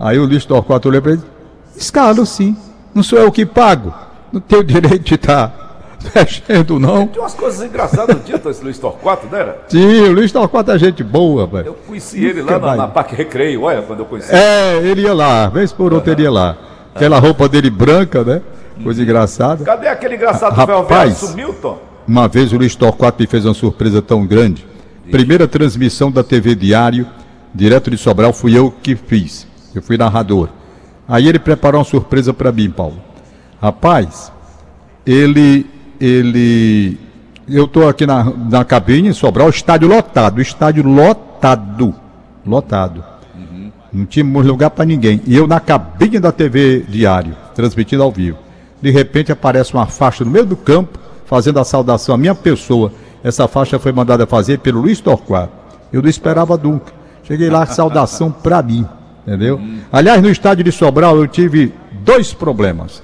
Aí 0.00 0.18
o 0.18 0.24
Luiz 0.24 0.44
Torquato 0.44 0.88
olhou 0.88 1.02
para 1.02 1.12
ele: 1.12 1.22
escalo 1.76 2.24
sim, 2.24 2.56
não 2.94 3.02
sou 3.02 3.18
eu 3.18 3.30
que 3.32 3.44
pago, 3.44 3.92
não 4.32 4.40
tenho 4.40 4.62
direito 4.64 5.04
de 5.04 5.14
estar 5.16 5.36
mexendo, 5.42 5.67
não. 6.80 7.06
Tinha 7.08 7.22
umas 7.22 7.34
coisas 7.34 7.66
engraçadas 7.66 8.16
no 8.16 8.22
dia 8.22 8.40
esse 8.46 8.62
Luiz 8.62 8.78
Torquato, 8.78 9.26
não 9.30 9.38
era? 9.38 9.62
Sim, 9.68 10.00
o 10.02 10.12
Luiz 10.12 10.30
Torquato 10.32 10.70
é 10.70 10.78
gente 10.78 11.02
boa, 11.02 11.46
velho. 11.46 11.66
Eu 11.66 11.74
conheci 11.74 12.24
ele 12.24 12.42
lá 12.42 12.58
na, 12.58 12.76
na 12.76 12.88
Parque 12.88 13.14
Recreio, 13.14 13.62
olha, 13.62 13.82
quando 13.82 14.00
eu 14.00 14.06
conheci. 14.06 14.34
É, 14.34 14.76
ele 14.82 15.02
ia 15.02 15.12
lá, 15.12 15.48
vez 15.48 15.72
por 15.72 15.92
outra 15.92 16.12
ele 16.12 16.22
ia 16.22 16.30
lá. 16.30 16.56
Aquela 16.94 17.18
roupa 17.18 17.48
dele 17.48 17.70
branca, 17.70 18.24
né? 18.24 18.42
Coisa 18.82 19.02
engraçada. 19.02 19.64
Cadê 19.64 19.88
aquele 19.88 20.14
engraçado 20.14 20.54
do. 20.54 20.66
Ferroviário? 20.66 21.14
Sumiu, 21.14 21.54
Tom? 21.54 21.78
Uma 22.06 22.26
vez 22.28 22.52
o 22.52 22.56
Luiz 22.56 22.74
Torquato 22.74 23.20
me 23.20 23.26
fez 23.26 23.44
uma 23.44 23.54
surpresa 23.54 24.00
tão 24.00 24.26
grande. 24.26 24.66
Primeira 25.10 25.48
transmissão 25.48 26.10
da 26.10 26.22
TV 26.22 26.54
Diário, 26.54 27.06
direto 27.54 27.90
de 27.90 27.98
Sobral, 27.98 28.32
fui 28.32 28.56
eu 28.56 28.70
que 28.82 28.94
fiz. 28.94 29.46
Eu 29.74 29.82
fui 29.82 29.96
narrador. 29.96 30.48
Aí 31.06 31.26
ele 31.26 31.38
preparou 31.38 31.80
uma 31.80 31.84
surpresa 31.84 32.32
para 32.32 32.52
mim, 32.52 32.70
Paulo. 32.70 33.00
Rapaz, 33.60 34.32
ele. 35.04 35.66
Ele 36.00 36.98
eu 37.48 37.64
estou 37.64 37.88
aqui 37.88 38.06
na, 38.06 38.24
na 38.24 38.64
cabine 38.64 39.08
em 39.08 39.12
Sobral, 39.12 39.48
estádio 39.48 39.88
lotado, 39.88 40.40
estádio 40.40 40.86
lotado. 40.86 41.94
Lotado. 42.46 43.04
Não 43.90 44.04
tínhamos 44.04 44.44
lugar 44.44 44.70
para 44.70 44.84
ninguém. 44.84 45.22
E 45.26 45.34
eu 45.34 45.46
na 45.46 45.58
cabine 45.58 46.20
da 46.20 46.30
TV 46.30 46.84
Diário, 46.88 47.34
transmitindo 47.54 48.02
ao 48.02 48.12
vivo. 48.12 48.36
De 48.82 48.90
repente 48.90 49.32
aparece 49.32 49.72
uma 49.72 49.86
faixa 49.86 50.24
no 50.24 50.30
meio 50.30 50.44
do 50.44 50.56
campo, 50.56 50.98
fazendo 51.24 51.58
a 51.58 51.64
saudação 51.64 52.14
à 52.14 52.18
minha 52.18 52.34
pessoa. 52.34 52.92
Essa 53.24 53.48
faixa 53.48 53.78
foi 53.78 53.92
mandada 53.92 54.26
fazer 54.26 54.58
pelo 54.58 54.82
Luiz 54.82 55.00
Torquato. 55.00 55.52
Eu 55.90 56.02
não 56.02 56.08
esperava 56.08 56.56
nunca. 56.56 56.92
Cheguei 57.24 57.48
lá, 57.48 57.64
saudação 57.66 58.30
para 58.30 58.62
mim. 58.62 58.86
Entendeu? 59.26 59.60
Aliás, 59.90 60.22
no 60.22 60.28
estádio 60.28 60.64
de 60.64 60.72
Sobral 60.72 61.16
eu 61.16 61.26
tive 61.26 61.72
dois 62.04 62.32
problemas. 62.32 63.02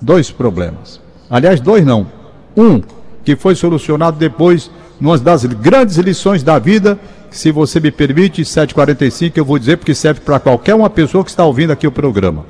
Dois 0.00 0.30
problemas. 0.30 1.00
Aliás, 1.34 1.60
dois 1.60 1.84
não. 1.84 2.06
Um, 2.56 2.80
que 3.24 3.34
foi 3.34 3.56
solucionado 3.56 4.16
depois, 4.16 4.70
numa 5.00 5.18
das 5.18 5.44
grandes 5.44 5.96
lições 5.96 6.44
da 6.44 6.60
vida, 6.60 6.96
que, 7.28 7.36
se 7.36 7.50
você 7.50 7.80
me 7.80 7.90
permite, 7.90 8.42
7h45, 8.42 9.32
eu 9.34 9.44
vou 9.44 9.58
dizer 9.58 9.78
porque 9.78 9.96
serve 9.96 10.20
para 10.20 10.38
qualquer 10.38 10.76
uma 10.76 10.88
pessoa 10.88 11.24
que 11.24 11.30
está 11.30 11.44
ouvindo 11.44 11.72
aqui 11.72 11.88
o 11.88 11.90
programa. 11.90 12.46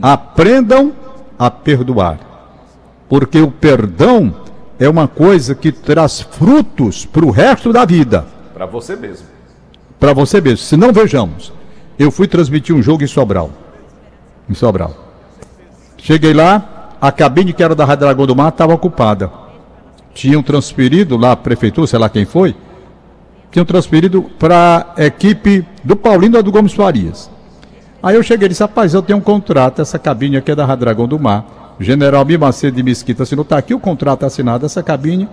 Aprendam 0.00 0.94
a 1.38 1.50
perdoar. 1.50 2.18
Porque 3.10 3.38
o 3.38 3.50
perdão 3.50 4.34
é 4.80 4.88
uma 4.88 5.06
coisa 5.06 5.54
que 5.54 5.70
traz 5.70 6.22
frutos 6.22 7.04
para 7.04 7.26
o 7.26 7.30
resto 7.30 7.74
da 7.74 7.84
vida 7.84 8.24
Pra 8.54 8.64
você 8.64 8.96
mesmo. 8.96 9.26
para 10.00 10.14
você 10.14 10.40
mesmo. 10.40 10.64
Se 10.64 10.78
não 10.78 10.94
vejamos, 10.94 11.52
eu 11.98 12.10
fui 12.10 12.26
transmitir 12.26 12.74
um 12.74 12.80
jogo 12.82 13.04
em 13.04 13.06
Sobral. 13.06 13.50
Em 14.48 14.54
Sobral. 14.54 14.96
Cheguei 15.98 16.32
lá, 16.32 16.73
a 17.06 17.12
cabine 17.12 17.52
que 17.52 17.62
era 17.62 17.74
da 17.74 17.84
Rádio 17.84 18.06
Dragão 18.06 18.26
do 18.26 18.34
Mar 18.34 18.48
estava 18.48 18.72
ocupada. 18.72 19.30
Tinham 20.14 20.42
transferido 20.42 21.18
lá 21.18 21.32
a 21.32 21.36
prefeitura, 21.36 21.86
sei 21.86 21.98
lá 21.98 22.08
quem 22.08 22.24
foi, 22.24 22.56
tinham 23.50 23.66
transferido 23.66 24.22
para 24.22 24.86
a 24.96 25.04
equipe 25.04 25.66
do 25.84 25.96
Paulino 25.96 26.38
ou 26.38 26.42
do 26.42 26.50
Gomes 26.50 26.72
Farias. 26.72 27.30
Aí 28.02 28.16
eu 28.16 28.22
cheguei 28.22 28.46
e 28.46 28.48
disse, 28.48 28.62
rapaz, 28.62 28.94
eu 28.94 29.02
tenho 29.02 29.18
um 29.18 29.20
contrato, 29.20 29.82
essa 29.82 29.98
cabine 29.98 30.38
aqui 30.38 30.52
é 30.52 30.54
da 30.54 30.64
Rádio 30.64 30.80
Dragão 30.80 31.06
do 31.06 31.18
Mar. 31.18 31.76
General 31.78 32.24
Mimacedo 32.24 32.74
de 32.74 32.82
Mesquita 32.82 33.24
assinou, 33.24 33.42
está 33.42 33.58
aqui 33.58 33.74
o 33.74 33.78
contrato 33.78 34.24
assinado, 34.24 34.64
essa 34.64 34.82
cabine, 34.82 35.28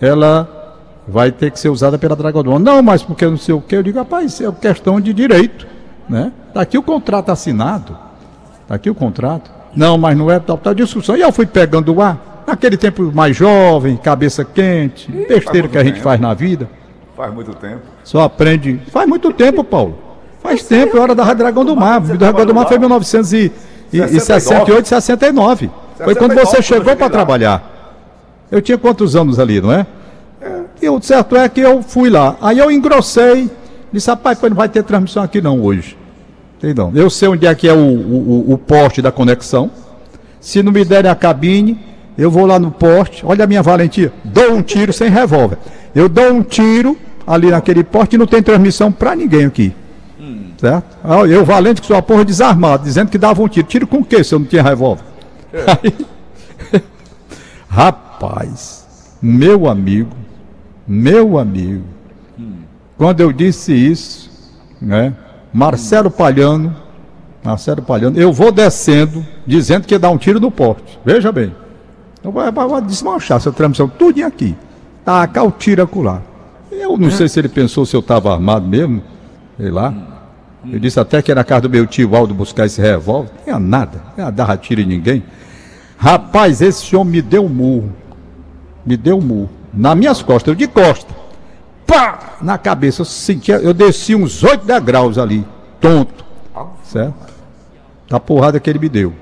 ela 0.00 0.76
vai 1.08 1.32
ter 1.32 1.50
que 1.50 1.58
ser 1.58 1.70
usada 1.70 1.98
pela 1.98 2.14
Dragão 2.14 2.44
do 2.44 2.52
Mar. 2.52 2.60
Não, 2.60 2.80
mas 2.80 3.02
porque 3.02 3.26
não 3.26 3.36
sei 3.36 3.56
o 3.56 3.60
quê. 3.60 3.74
Eu 3.74 3.82
digo, 3.82 3.98
rapaz, 3.98 4.40
é 4.40 4.52
questão 4.52 5.00
de 5.00 5.12
direito, 5.12 5.66
né? 6.08 6.30
Está 6.46 6.60
aqui 6.60 6.78
o 6.78 6.82
contrato 6.82 7.30
assinado. 7.30 7.98
Está 8.62 8.76
aqui 8.76 8.88
o 8.88 8.94
contrato. 8.94 9.57
Não, 9.74 9.98
mas 9.98 10.16
não 10.16 10.30
é 10.30 10.38
tal, 10.38 10.56
tal 10.58 10.74
discussão. 10.74 11.16
E 11.16 11.20
eu 11.20 11.32
fui 11.32 11.46
pegando 11.46 11.94
o 11.94 12.02
ar. 12.02 12.44
Naquele 12.46 12.76
tempo 12.78 13.12
mais 13.14 13.36
jovem, 13.36 13.96
cabeça 13.96 14.42
quente, 14.44 15.12
besteira 15.12 15.60
muito 15.60 15.70
que 15.70 15.78
a 15.78 15.84
gente 15.84 15.94
tempo. 15.94 16.04
faz 16.04 16.18
na 16.18 16.32
vida. 16.32 16.68
Faz 17.14 17.34
muito 17.34 17.52
tempo. 17.54 17.82
Só 18.02 18.22
aprende. 18.22 18.80
Faz 18.90 19.06
muito 19.06 19.32
tempo, 19.32 19.62
Paulo. 19.62 19.98
Faz 20.42 20.62
tempo, 20.62 20.96
é 20.96 21.00
hora 21.00 21.14
da 21.14 21.24
Rádio 21.24 21.38
Dragão 21.38 21.64
do 21.64 21.76
Mar. 21.76 22.00
Você 22.00 22.14
O 22.14 22.18
Dragão 22.18 22.46
do 22.46 22.54
Mar 22.54 22.66
foi 22.66 22.76
em 22.76 22.80
trabalhou 22.80 23.00
lá? 23.00 23.04
1968, 23.92 24.88
69. 24.88 25.70
Foi 25.96 26.14
quando 26.14 26.32
69, 26.32 26.46
você 26.46 26.56
quando 26.56 26.56
eu 26.56 26.62
chegou 26.62 26.96
para 26.96 27.10
trabalhar. 27.10 27.62
Eu 28.50 28.62
tinha 28.62 28.78
quantos 28.78 29.14
anos 29.14 29.38
ali, 29.38 29.60
não 29.60 29.70
é? 29.70 29.86
E 30.80 30.88
o 30.88 31.02
certo 31.02 31.36
é 31.36 31.46
que 31.48 31.60
eu 31.60 31.82
fui 31.82 32.08
lá. 32.08 32.36
Aí 32.40 32.58
eu 32.58 32.70
engrossei. 32.70 33.50
Disse, 33.92 34.08
rapaz, 34.08 34.38
pois 34.38 34.50
não 34.50 34.56
vai 34.56 34.68
ter 34.68 34.82
transmissão 34.84 35.22
aqui 35.22 35.40
não 35.40 35.60
hoje. 35.60 35.97
Não. 36.74 36.92
Eu 36.94 37.08
sei 37.08 37.28
onde 37.28 37.46
é 37.46 37.54
que 37.54 37.68
é 37.68 37.72
o, 37.72 37.76
o, 37.78 38.52
o- 38.52 38.58
poste 38.58 39.00
da 39.00 39.12
conexão. 39.12 39.70
Se 40.40 40.62
não 40.62 40.72
me 40.72 40.84
derem 40.84 41.10
a 41.10 41.14
cabine, 41.14 41.78
eu 42.16 42.30
vou 42.30 42.46
lá 42.46 42.58
no 42.58 42.70
poste. 42.70 43.24
Olha 43.24 43.44
a 43.44 43.46
minha 43.46 43.62
valentia. 43.62 44.12
Dou 44.24 44.52
um 44.54 44.62
tiro 44.62 44.92
sem 44.92 45.08
revólver. 45.10 45.58
Eu 45.94 46.08
dou 46.08 46.32
um 46.32 46.42
tiro 46.42 46.96
ali 47.26 47.50
naquele 47.50 47.84
poste 47.84 48.16
e 48.16 48.18
não 48.18 48.26
tem 48.26 48.42
transmissão 48.42 48.90
para 48.90 49.14
ninguém 49.14 49.44
aqui. 49.46 49.72
Certo? 50.58 50.96
Ah, 51.04 51.18
Eu, 51.20 51.44
valente 51.44 51.80
que 51.80 51.86
sou 51.86 51.96
a 51.96 52.02
porra 52.02 52.24
desarmado, 52.24 52.82
dizendo 52.82 53.08
que 53.10 53.18
dava 53.18 53.40
um 53.40 53.46
tiro. 53.48 53.66
Tiro 53.66 53.86
com 53.86 53.98
o 53.98 54.04
quê 54.04 54.24
se 54.24 54.34
eu 54.34 54.40
não 54.40 54.46
tinha 54.46 54.62
revólver? 54.62 55.04
Aí- 55.82 55.94
Rapaz, 57.68 58.86
meu 59.22 59.68
amigo, 59.68 60.10
meu 60.86 61.38
amigo, 61.38 61.84
quando 62.96 63.20
eu 63.20 63.32
disse 63.32 63.72
isso, 63.72 64.30
né? 64.80 65.12
Marcelo 65.52 66.10
Palhano, 66.10 66.74
Marcelo 67.42 67.82
Palhano, 67.82 68.18
eu 68.18 68.32
vou 68.32 68.52
descendo, 68.52 69.26
dizendo 69.46 69.86
que 69.86 69.94
ia 69.94 69.98
dar 69.98 70.10
um 70.10 70.18
tiro 70.18 70.40
no 70.40 70.50
poste. 70.50 70.98
Veja 71.04 71.32
bem. 71.32 71.54
Eu 72.22 72.32
vou 72.32 72.80
desmanchar 72.80 73.38
essa 73.38 73.52
transmissão, 73.52 73.88
tudo 73.88 74.22
aqui. 74.24 74.56
Tacar 75.04 75.46
o 75.46 75.50
tiro 75.50 75.82
acolá. 75.82 76.20
Eu 76.70 76.96
não 76.96 77.10
sei 77.10 77.28
se 77.28 77.38
ele 77.38 77.48
pensou 77.48 77.86
se 77.86 77.96
eu 77.96 78.00
estava 78.00 78.32
armado 78.32 78.66
mesmo, 78.66 79.02
sei 79.56 79.70
lá. 79.70 79.94
Eu 80.70 80.78
disse 80.78 81.00
até 81.00 81.22
que 81.22 81.30
era 81.30 81.40
na 81.40 81.44
casa 81.44 81.62
do 81.62 81.70
meu 81.70 81.86
tio 81.86 82.14
Aldo 82.14 82.34
buscar 82.34 82.66
esse 82.66 82.80
revólver. 82.80 83.30
Não 83.36 83.44
tinha 83.44 83.58
nada, 83.58 84.02
não 84.16 84.24
ia 84.24 84.30
dar 84.30 84.56
tiro 84.58 84.80
em 84.80 84.86
ninguém. 84.86 85.22
Rapaz, 85.96 86.60
esse 86.60 86.94
homem 86.94 87.14
me 87.14 87.22
deu 87.22 87.44
um 87.44 87.48
murro. 87.48 87.92
Me 88.84 88.96
deu 88.96 89.18
um 89.18 89.22
murro. 89.22 89.50
Nas 89.72 89.96
minhas 89.96 90.22
costas, 90.22 90.48
eu 90.48 90.54
de 90.54 90.66
costa. 90.66 91.14
Pá! 91.88 92.36
Na 92.40 92.56
cabeça. 92.56 93.00
Eu 93.00 93.04
sentia, 93.04 93.56
eu 93.56 93.74
desci 93.74 94.14
uns 94.14 94.44
oito 94.44 94.64
degraus 94.64 95.18
ali, 95.18 95.44
tonto. 95.80 96.24
Certo? 96.84 97.28
da 98.08 98.18
porrada 98.18 98.58
que 98.58 98.68
ele 98.68 98.78
me 98.78 98.88
deu. 98.88 99.12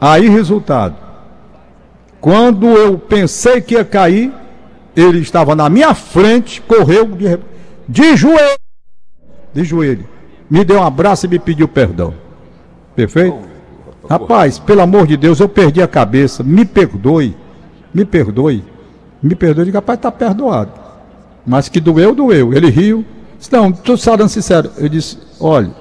Aí, 0.00 0.28
resultado. 0.28 0.94
Quando 2.20 2.66
eu 2.66 2.98
pensei 2.98 3.60
que 3.60 3.74
ia 3.74 3.84
cair, 3.84 4.32
ele 4.94 5.20
estava 5.20 5.54
na 5.56 5.68
minha 5.68 5.94
frente, 5.94 6.60
correu 6.60 7.06
de, 7.06 7.38
de 7.88 8.16
joelho. 8.16 8.58
De 9.54 9.64
joelho. 9.64 10.06
Me 10.50 10.64
deu 10.64 10.78
um 10.78 10.84
abraço 10.84 11.26
e 11.26 11.28
me 11.28 11.38
pediu 11.38 11.66
perdão. 11.66 12.14
Perfeito? 12.94 13.38
Rapaz, 14.08 14.58
pelo 14.58 14.82
amor 14.82 15.06
de 15.06 15.16
Deus, 15.16 15.40
eu 15.40 15.48
perdi 15.48 15.80
a 15.80 15.88
cabeça. 15.88 16.42
Me 16.42 16.64
perdoe. 16.64 17.36
Me 17.94 18.04
perdoe. 18.04 18.64
Me 19.22 19.34
perdoe. 19.34 19.64
Digo, 19.64 19.76
rapaz, 19.76 19.98
está 19.98 20.10
perdoado. 20.10 20.72
Mas 21.50 21.68
que 21.68 21.80
doeu, 21.80 22.14
doeu. 22.14 22.54
Ele 22.54 22.70
riu. 22.70 23.04
Disse, 23.36 23.52
não, 23.52 23.70
estou 23.70 23.98
falando 23.98 24.28
sincero. 24.28 24.70
Eu 24.76 24.88
disse, 24.88 25.18
olha, 25.40 25.72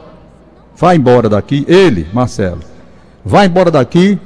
vai 0.75 0.95
embora 0.95 1.29
daqui. 1.29 1.63
Ele, 1.67 2.07
Marcelo, 2.11 2.61
vai 3.23 3.45
embora 3.45 3.69
daqui 3.69 4.19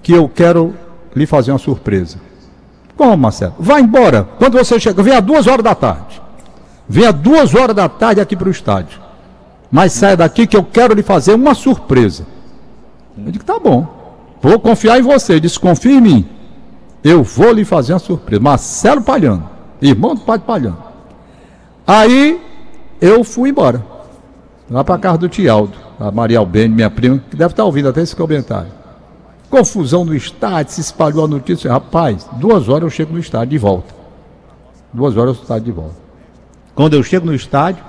que 0.00 0.12
eu 0.12 0.28
quero 0.28 0.72
lhe 1.12 1.26
fazer 1.26 1.50
uma 1.50 1.58
surpresa. 1.58 2.18
Como, 2.96 3.16
Marcelo? 3.16 3.54
Vai 3.58 3.80
embora. 3.80 4.28
Quando 4.38 4.56
você 4.56 4.78
chega, 4.78 5.02
venha 5.02 5.20
duas 5.20 5.48
horas 5.48 5.64
da 5.64 5.74
tarde. 5.74 6.22
Venha 6.88 7.12
duas 7.12 7.52
horas 7.52 7.74
da 7.74 7.88
tarde 7.88 8.20
aqui 8.20 8.36
para 8.36 8.46
o 8.46 8.52
estádio. 8.52 9.00
Mas 9.68 9.92
saia 9.92 10.16
daqui 10.16 10.46
que 10.46 10.56
eu 10.56 10.62
quero 10.62 10.94
lhe 10.94 11.02
fazer 11.02 11.34
uma 11.34 11.52
surpresa. 11.52 12.24
Eu 13.18 13.32
digo, 13.32 13.44
tá 13.44 13.58
bom. 13.58 13.88
Vou 14.40 14.60
confiar 14.60 15.00
em 15.00 15.02
você. 15.02 15.32
Ele 15.32 15.40
disse, 15.40 15.58
confia 15.58 15.96
em 15.96 16.00
mim. 16.00 16.28
Eu 17.02 17.24
vou 17.24 17.50
lhe 17.50 17.64
fazer 17.64 17.92
uma 17.92 17.98
surpresa. 17.98 18.40
Marcelo 18.40 19.02
Palhano, 19.02 19.55
irmão 19.80 20.14
do 20.14 20.20
pai 20.22 20.38
Palhano. 20.38 20.78
Aí 21.86 22.40
eu 23.00 23.22
fui 23.22 23.50
embora. 23.50 23.84
Lá 24.68 24.82
para 24.82 24.98
casa 24.98 25.18
do 25.18 25.28
Tialdo, 25.28 25.78
a 26.00 26.10
Maria 26.10 26.38
Albene, 26.38 26.74
minha 26.74 26.90
prima, 26.90 27.22
que 27.30 27.36
deve 27.36 27.52
estar 27.52 27.64
ouvindo 27.64 27.88
até 27.88 28.02
esse 28.02 28.16
comentário. 28.16 28.70
Confusão 29.48 30.04
no 30.04 30.14
estádio, 30.14 30.72
se 30.72 30.80
espalhou 30.80 31.24
a 31.24 31.28
notícia. 31.28 31.70
Rapaz, 31.70 32.28
duas 32.32 32.68
horas 32.68 32.82
eu 32.82 32.90
chego 32.90 33.12
no 33.12 33.20
estádio 33.20 33.50
de 33.50 33.58
volta. 33.58 33.94
Duas 34.92 35.16
horas 35.16 35.36
eu 35.36 35.42
estou 35.42 35.60
de 35.60 35.70
volta. 35.70 35.94
Quando 36.74 36.94
eu 36.94 37.02
chego 37.02 37.26
no 37.26 37.34
estádio, 37.34 37.84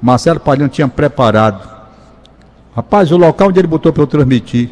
Marcelo 0.00 0.38
Palhano 0.38 0.68
tinha 0.68 0.86
preparado. 0.86 1.68
Rapaz, 2.76 3.10
o 3.10 3.16
local 3.16 3.48
onde 3.48 3.58
ele 3.58 3.66
botou 3.66 3.92
para 3.92 4.02
eu 4.02 4.06
transmitir. 4.06 4.70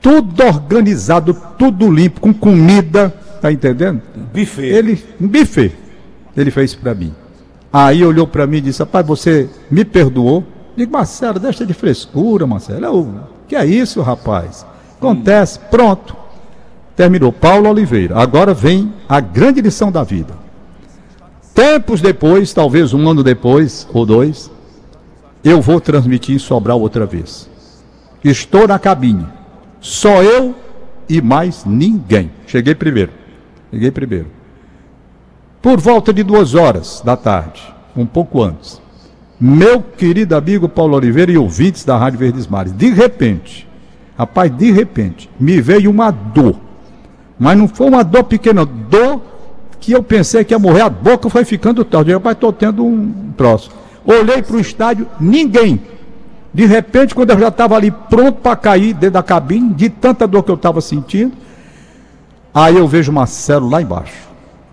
Tudo 0.00 0.44
organizado, 0.44 1.36
tudo 1.58 1.90
limpo, 1.90 2.20
com 2.20 2.32
comida, 2.32 3.14
tá 3.40 3.52
entendendo? 3.52 4.02
Buffet. 4.32 4.66
Ele, 4.66 5.04
um 5.20 5.26
buffet. 5.26 5.72
Ele 6.36 6.50
fez 6.50 6.74
para 6.74 6.94
mim. 6.94 7.14
Aí 7.72 8.04
olhou 8.04 8.26
para 8.26 8.46
mim 8.46 8.58
e 8.58 8.62
disse: 8.62 8.80
Rapaz, 8.80 9.06
você 9.06 9.48
me 9.70 9.84
perdoou? 9.84 10.44
Digo, 10.76 10.92
Marcelo, 10.92 11.38
deixa 11.38 11.64
de 11.66 11.74
frescura, 11.74 12.46
Marcelo. 12.46 12.84
Eu, 12.84 13.20
que 13.46 13.56
é 13.56 13.66
isso, 13.66 14.00
rapaz? 14.00 14.64
Acontece, 14.96 15.58
pronto. 15.70 16.16
Terminou. 16.96 17.32
Paulo 17.32 17.68
Oliveira. 17.68 18.18
Agora 18.18 18.52
vem 18.54 18.92
a 19.08 19.20
grande 19.20 19.60
lição 19.60 19.90
da 19.90 20.02
vida. 20.02 20.34
Tempos 21.54 22.00
depois, 22.00 22.52
talvez 22.52 22.94
um 22.94 23.08
ano 23.08 23.22
depois, 23.22 23.86
ou 23.92 24.06
dois, 24.06 24.50
eu 25.42 25.60
vou 25.60 25.80
transmitir 25.80 26.34
em 26.34 26.38
Sobral 26.38 26.80
outra 26.80 27.06
vez. 27.06 27.48
Estou 28.22 28.68
na 28.68 28.78
cabine. 28.78 29.26
Só 29.80 30.22
eu 30.22 30.54
e 31.08 31.20
mais 31.20 31.64
ninguém. 31.64 32.30
Cheguei 32.46 32.74
primeiro. 32.74 33.19
Cheguei 33.70 33.90
primeiro. 33.90 34.26
Por 35.62 35.78
volta 35.78 36.12
de 36.12 36.22
duas 36.22 36.54
horas 36.54 37.02
da 37.04 37.16
tarde, 37.16 37.62
um 37.96 38.06
pouco 38.06 38.42
antes, 38.42 38.80
meu 39.38 39.82
querido 39.82 40.34
amigo 40.34 40.68
Paulo 40.68 40.96
Oliveira 40.96 41.30
e 41.30 41.38
ouvintes 41.38 41.84
da 41.84 41.96
Rádio 41.96 42.18
Verdes 42.18 42.46
Mares, 42.46 42.72
de 42.72 42.90
repente, 42.90 43.68
rapaz, 44.16 44.50
de 44.54 44.70
repente, 44.70 45.30
me 45.38 45.60
veio 45.60 45.90
uma 45.90 46.10
dor. 46.10 46.56
Mas 47.38 47.56
não 47.56 47.68
foi 47.68 47.88
uma 47.88 48.02
dor 48.02 48.24
pequena, 48.24 48.64
dor 48.64 49.22
que 49.80 49.92
eu 49.92 50.02
pensei 50.02 50.44
que 50.44 50.52
ia 50.52 50.58
morrer, 50.58 50.82
a 50.82 50.90
boca 50.90 51.30
foi 51.30 51.44
ficando 51.44 51.84
tal. 51.84 52.02
Eu 52.02 52.18
rapaz, 52.18 52.36
estou 52.36 52.52
tendo 52.52 52.84
um 52.84 53.32
troço. 53.36 53.70
Olhei 54.04 54.42
para 54.42 54.56
o 54.56 54.60
estádio, 54.60 55.06
ninguém. 55.18 55.80
De 56.52 56.66
repente, 56.66 57.14
quando 57.14 57.30
eu 57.30 57.38
já 57.38 57.48
estava 57.48 57.76
ali 57.76 57.90
pronto 57.90 58.40
para 58.40 58.56
cair 58.56 58.92
dentro 58.92 59.12
da 59.12 59.22
cabine, 59.22 59.72
de 59.72 59.88
tanta 59.88 60.26
dor 60.26 60.42
que 60.42 60.50
eu 60.50 60.56
estava 60.56 60.80
sentindo, 60.80 61.32
aí 62.54 62.76
eu 62.76 62.86
vejo 62.86 63.12
Marcelo 63.12 63.68
lá 63.68 63.80
embaixo. 63.80 64.28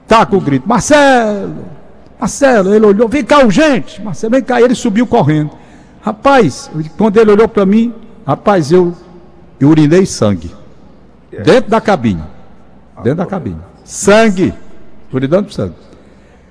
Tá 0.08 0.26
com 0.26 0.38
o 0.38 0.42
grito, 0.42 0.68
Marcelo! 0.68 1.66
Marcelo, 2.20 2.74
ele 2.74 2.86
olhou, 2.86 3.08
vem 3.08 3.24
cá, 3.24 3.44
urgente! 3.44 4.02
Marcelo, 4.02 4.32
vem 4.32 4.44
cá, 4.44 4.62
ele 4.62 4.74
subiu 4.76 5.06
correndo. 5.06 5.52
Rapaz, 6.02 6.72
quando 6.98 7.18
ele 7.18 7.32
olhou 7.32 7.48
para 7.48 7.66
mim, 7.66 7.94
rapaz, 8.26 8.72
eu, 8.72 8.96
eu 9.60 9.70
urinei 9.70 10.06
sangue. 10.06 10.52
Dentro 11.44 11.70
da 11.70 11.82
cabine. 11.82 12.24
Dentro 13.04 13.18
da 13.18 13.26
cabine. 13.26 13.60
Sangue. 13.84 14.54
Urinando 15.12 15.52
sangue. 15.52 15.76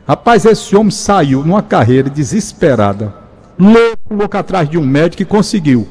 Rapaz, 0.07 0.45
esse 0.45 0.77
homem 0.77 0.91
saiu 0.93 1.45
numa 1.45 1.63
carreira 1.63 2.09
desesperada, 2.09 3.13
louco, 3.59 4.15
louco 4.15 4.37
atrás 4.37 4.69
de 4.69 4.79
um 4.79 4.87
médico 4.87 5.23
e 5.23 5.25
conseguiu. 5.25 5.89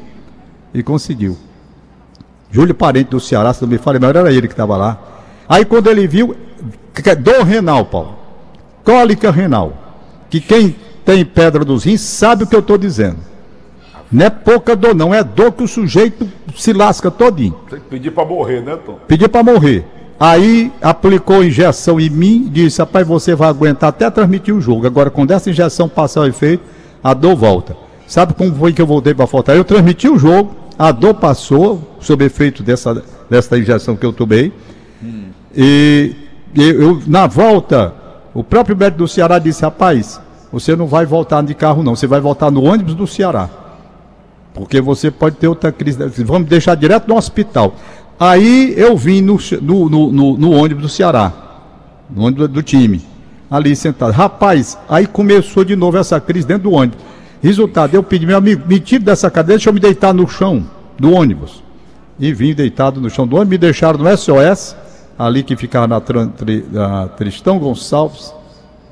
E 0.74 0.82
conseguiu. 0.82 1.38
Júlio 2.50 2.74
Parente 2.74 3.10
do 3.10 3.20
Ceará, 3.20 3.54
se 3.54 3.62
não 3.62 3.68
me 3.68 3.78
falha, 3.78 4.00
mas 4.00 4.16
era 4.16 4.32
ele 4.32 4.48
que 4.48 4.54
estava 4.54 4.78
lá. 4.78 4.98
Aí 5.48 5.66
quando 5.66 5.90
ele 5.90 6.08
viu, 6.08 6.36
dor 7.22 7.44
renal, 7.44 7.86
Paulo. 7.86 8.16
Cólica 8.84 9.32
renal. 9.32 9.74
Que 10.30 10.40
quem 10.40 10.76
tem 11.04 11.24
pedra 11.24 11.64
dos 11.64 11.84
rins 11.84 12.02
sabe 12.02 12.44
o 12.44 12.48
que 12.48 12.56
eu 12.56 12.60
estou 12.60 12.78
dizendo. 12.78 13.18
Não 14.12 14.26
é 14.26 14.30
pouca 14.30 14.76
dor, 14.76 14.96
não. 14.96 15.14
É 15.14 15.24
dor 15.24 15.52
que 15.52 15.64
o 15.64 15.68
sujeito 15.68 16.28
se 16.56 16.72
lasca 16.74 17.12
todinho. 17.12 17.56
Tem 17.70 17.80
que 17.80 17.86
pedir 17.86 18.12
para 18.12 18.26
morrer, 18.26 18.62
né, 18.62 18.78
Tom? 18.78 18.98
Pedir 19.08 19.28
para 19.28 19.44
morrer. 19.44 19.86
Aí 20.20 20.72
aplicou 20.82 21.44
injeção 21.44 22.00
em 22.00 22.10
mim, 22.10 22.50
disse: 22.52 22.80
Rapaz, 22.80 23.06
você 23.06 23.36
vai 23.36 23.50
aguentar 23.50 23.90
até 23.90 24.10
transmitir 24.10 24.56
o 24.56 24.62
jogo. 24.62 24.88
Agora, 24.88 25.10
quando 25.10 25.32
essa 25.32 25.50
injeção 25.50 25.90
passar 25.90 26.22
o 26.22 26.26
efeito, 26.26 26.64
a 27.04 27.14
dor 27.14 27.36
volta. 27.36 27.76
Sabe 28.08 28.34
como 28.34 28.54
foi 28.56 28.72
que 28.72 28.82
eu 28.82 28.86
voltei 28.86 29.14
para 29.14 29.28
Fortaleza? 29.28 29.60
Eu 29.60 29.66
transmiti 29.66 30.08
o 30.08 30.18
jogo, 30.18 30.56
a 30.78 30.92
dor 30.92 31.16
passou, 31.16 31.98
sob 32.00 32.24
efeito 32.24 32.62
dessa, 32.62 33.04
dessa 33.30 33.58
injeção 33.58 33.96
que 33.96 34.06
eu 34.06 34.14
tomei. 34.14 34.54
E, 35.56 36.14
e 36.54 36.62
eu, 36.62 37.02
na 37.08 37.28
volta, 37.28 37.94
o 38.34 38.44
próprio 38.44 38.76
médico 38.76 39.00
do 39.00 39.08
Ceará 39.08 39.40
disse: 39.40 39.62
Rapaz, 39.62 40.20
você 40.52 40.76
não 40.76 40.88
vai 40.88 41.06
voltar 41.06 41.44
de 41.44 41.54
carro, 41.54 41.84
não, 41.84 41.96
você 41.96 42.08
vai 42.08 42.20
voltar 42.20 42.52
no 42.52 42.64
ônibus 42.64 42.96
do 42.96 43.08
Ceará. 43.08 43.50
Porque 44.54 44.80
você 44.80 45.12
pode 45.12 45.36
ter 45.36 45.48
outra 45.48 45.72
crise. 45.72 46.00
Vamos 46.24 46.48
deixar 46.48 46.76
direto 46.76 47.08
no 47.08 47.16
hospital. 47.16 47.76
Aí 48.18 48.74
eu 48.78 48.96
vim 48.96 49.22
no, 49.22 49.38
no, 49.62 49.90
no, 49.90 50.38
no, 50.38 50.52
ônibus 50.52 50.84
do 50.84 50.90
Ceará, 50.90 51.34
no 52.10 52.24
ônibus 52.24 52.48
do 52.48 52.64
time, 52.64 53.02
ali 53.52 53.76
sentado. 53.76 54.14
Rapaz, 54.14 54.78
aí 54.88 55.06
começou 55.06 55.66
de 55.66 55.76
novo 55.76 55.98
essa 55.98 56.20
crise 56.22 56.48
dentro 56.48 56.70
do 56.70 56.72
ônibus. 56.72 57.00
Resultado, 57.44 57.94
eu 57.94 58.02
pedi, 58.02 58.26
meu 58.26 58.38
amigo, 58.38 58.66
me 58.66 58.80
tire 58.80 59.04
dessa 59.04 59.30
cadeira, 59.30 59.58
deixa 59.58 59.70
eu 59.70 59.74
me 59.74 59.80
deitar 59.80 60.14
no 60.14 60.28
chão 60.28 60.66
do 60.98 61.12
ônibus. 61.12 61.62
E 62.18 62.34
vim 62.34 62.54
deitado 62.54 63.02
no 63.02 63.10
chão 63.10 63.28
do 63.28 63.36
ônibus, 63.36 63.52
me 63.52 63.58
deixaram 63.58 64.00
no 64.00 64.18
SOS, 64.18 64.76
ali 65.18 65.44
que 65.44 65.56
ficava 65.56 65.88
na, 65.88 66.02
na 66.72 67.08
Tristão 67.10 67.58
Gonçalves, 67.60 68.34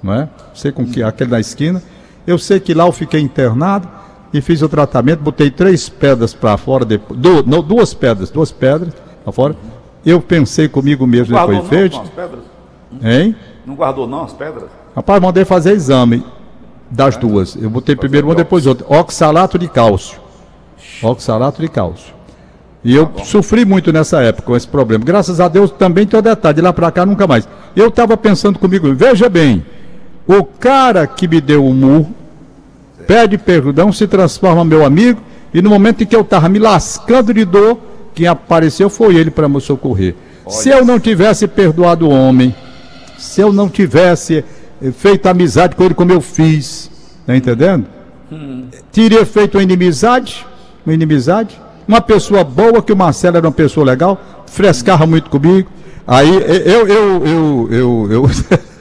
não 0.01 0.13
é? 0.13 0.29
Sei 0.53 0.71
com 0.71 0.85
que, 0.85 1.03
aquele 1.03 1.31
na 1.31 1.39
esquina. 1.39 1.81
Eu 2.25 2.37
sei 2.37 2.59
que 2.59 2.73
lá 2.73 2.85
eu 2.85 2.91
fiquei 2.91 3.19
internado 3.19 3.87
e 4.33 4.41
fiz 4.41 4.61
o 4.61 4.69
tratamento, 4.69 5.19
botei 5.19 5.51
três 5.51 5.89
pedras 5.89 6.33
para 6.33 6.57
fora, 6.57 6.85
depois, 6.85 7.19
do, 7.19 7.43
não, 7.45 7.61
duas 7.61 7.93
pedras, 7.93 8.29
duas 8.29 8.51
pedras 8.51 8.93
lá 9.25 9.31
fora. 9.31 9.55
Eu 10.05 10.21
pensei 10.21 10.67
comigo 10.67 11.05
mesmo 11.05 11.35
não 11.35 11.47
depois 11.47 11.67
feito. 11.69 11.95
Não, 11.95 12.03
as 12.03 12.09
pedras? 12.09 12.43
Hein? 13.01 13.35
Não 13.65 13.75
guardou 13.75 14.07
não 14.07 14.23
as 14.23 14.33
pedras? 14.33 14.69
Rapaz, 14.95 15.21
mandei 15.21 15.45
fazer 15.45 15.71
exame 15.73 16.23
das 16.89 17.15
duas. 17.17 17.55
Eu 17.55 17.69
botei 17.69 17.95
primeiro 17.95 18.27
uma, 18.27 18.35
depois 18.35 18.67
outra. 18.67 18.85
Oxalato 18.87 19.57
de 19.57 19.67
cálcio. 19.67 20.19
Oxalato 21.01 21.61
de 21.61 21.67
cálcio. 21.67 22.13
E 22.83 22.93
eu 22.93 23.05
tá 23.05 23.23
sofri 23.23 23.63
muito 23.63 23.93
nessa 23.93 24.21
época 24.21 24.47
com 24.47 24.55
esse 24.55 24.67
problema. 24.67 25.05
Graças 25.05 25.39
a 25.39 25.47
Deus 25.47 25.71
também 25.71 26.05
tem 26.05 26.19
o 26.19 26.21
detalhe, 26.21 26.55
de 26.55 26.61
lá 26.61 26.73
para 26.73 26.91
cá 26.91 27.05
nunca 27.05 27.25
mais. 27.25 27.47
Eu 27.75 27.87
estava 27.87 28.17
pensando 28.17 28.59
comigo, 28.59 28.93
veja 28.93 29.29
bem, 29.29 29.65
o 30.27 30.43
cara 30.43 31.07
que 31.07 31.27
me 31.27 31.39
deu 31.39 31.65
o 31.65 31.73
murro, 31.73 32.13
pede 33.07 33.37
perdão, 33.37 33.91
se 33.91 34.05
transforma 34.07 34.65
meu 34.65 34.85
amigo, 34.85 35.21
e 35.53 35.61
no 35.61 35.69
momento 35.69 36.03
em 36.03 36.05
que 36.05 36.15
eu 36.15 36.21
estava 36.21 36.49
me 36.49 36.59
lascando 36.59 37.33
de 37.33 37.45
dor, 37.45 37.79
quem 38.13 38.27
apareceu 38.27 38.89
foi 38.89 39.15
ele 39.15 39.31
para 39.31 39.47
me 39.47 39.61
socorrer. 39.61 40.15
Olha. 40.45 40.55
Se 40.55 40.69
eu 40.69 40.83
não 40.83 40.99
tivesse 40.99 41.47
perdoado 41.47 42.07
o 42.07 42.11
homem, 42.11 42.53
se 43.17 43.39
eu 43.39 43.53
não 43.53 43.69
tivesse 43.69 44.43
eh, 44.81 44.91
feito 44.91 45.27
amizade 45.27 45.75
com 45.75 45.83
ele 45.83 45.93
como 45.93 46.11
eu 46.11 46.19
fiz, 46.19 46.91
tá 47.25 47.35
entendendo? 47.35 47.85
Hum. 48.31 48.65
Teria 48.91 49.25
feito 49.25 49.55
uma 49.55 49.63
inimizade, 49.63 50.45
uma 50.85 50.93
inimizade, 50.93 51.59
uma 51.87 52.01
pessoa 52.01 52.43
boa, 52.43 52.81
que 52.81 52.91
o 52.91 52.95
Marcelo 52.95 53.37
era 53.37 53.45
uma 53.45 53.53
pessoa 53.53 53.85
legal, 53.85 54.19
frescava 54.45 55.05
muito 55.05 55.29
comigo. 55.29 55.69
Aí 56.05 56.29
eu, 56.29 56.87
eu, 56.87 57.23
eu, 57.25 57.67
eu, 57.71 58.11
eu, 58.11 58.29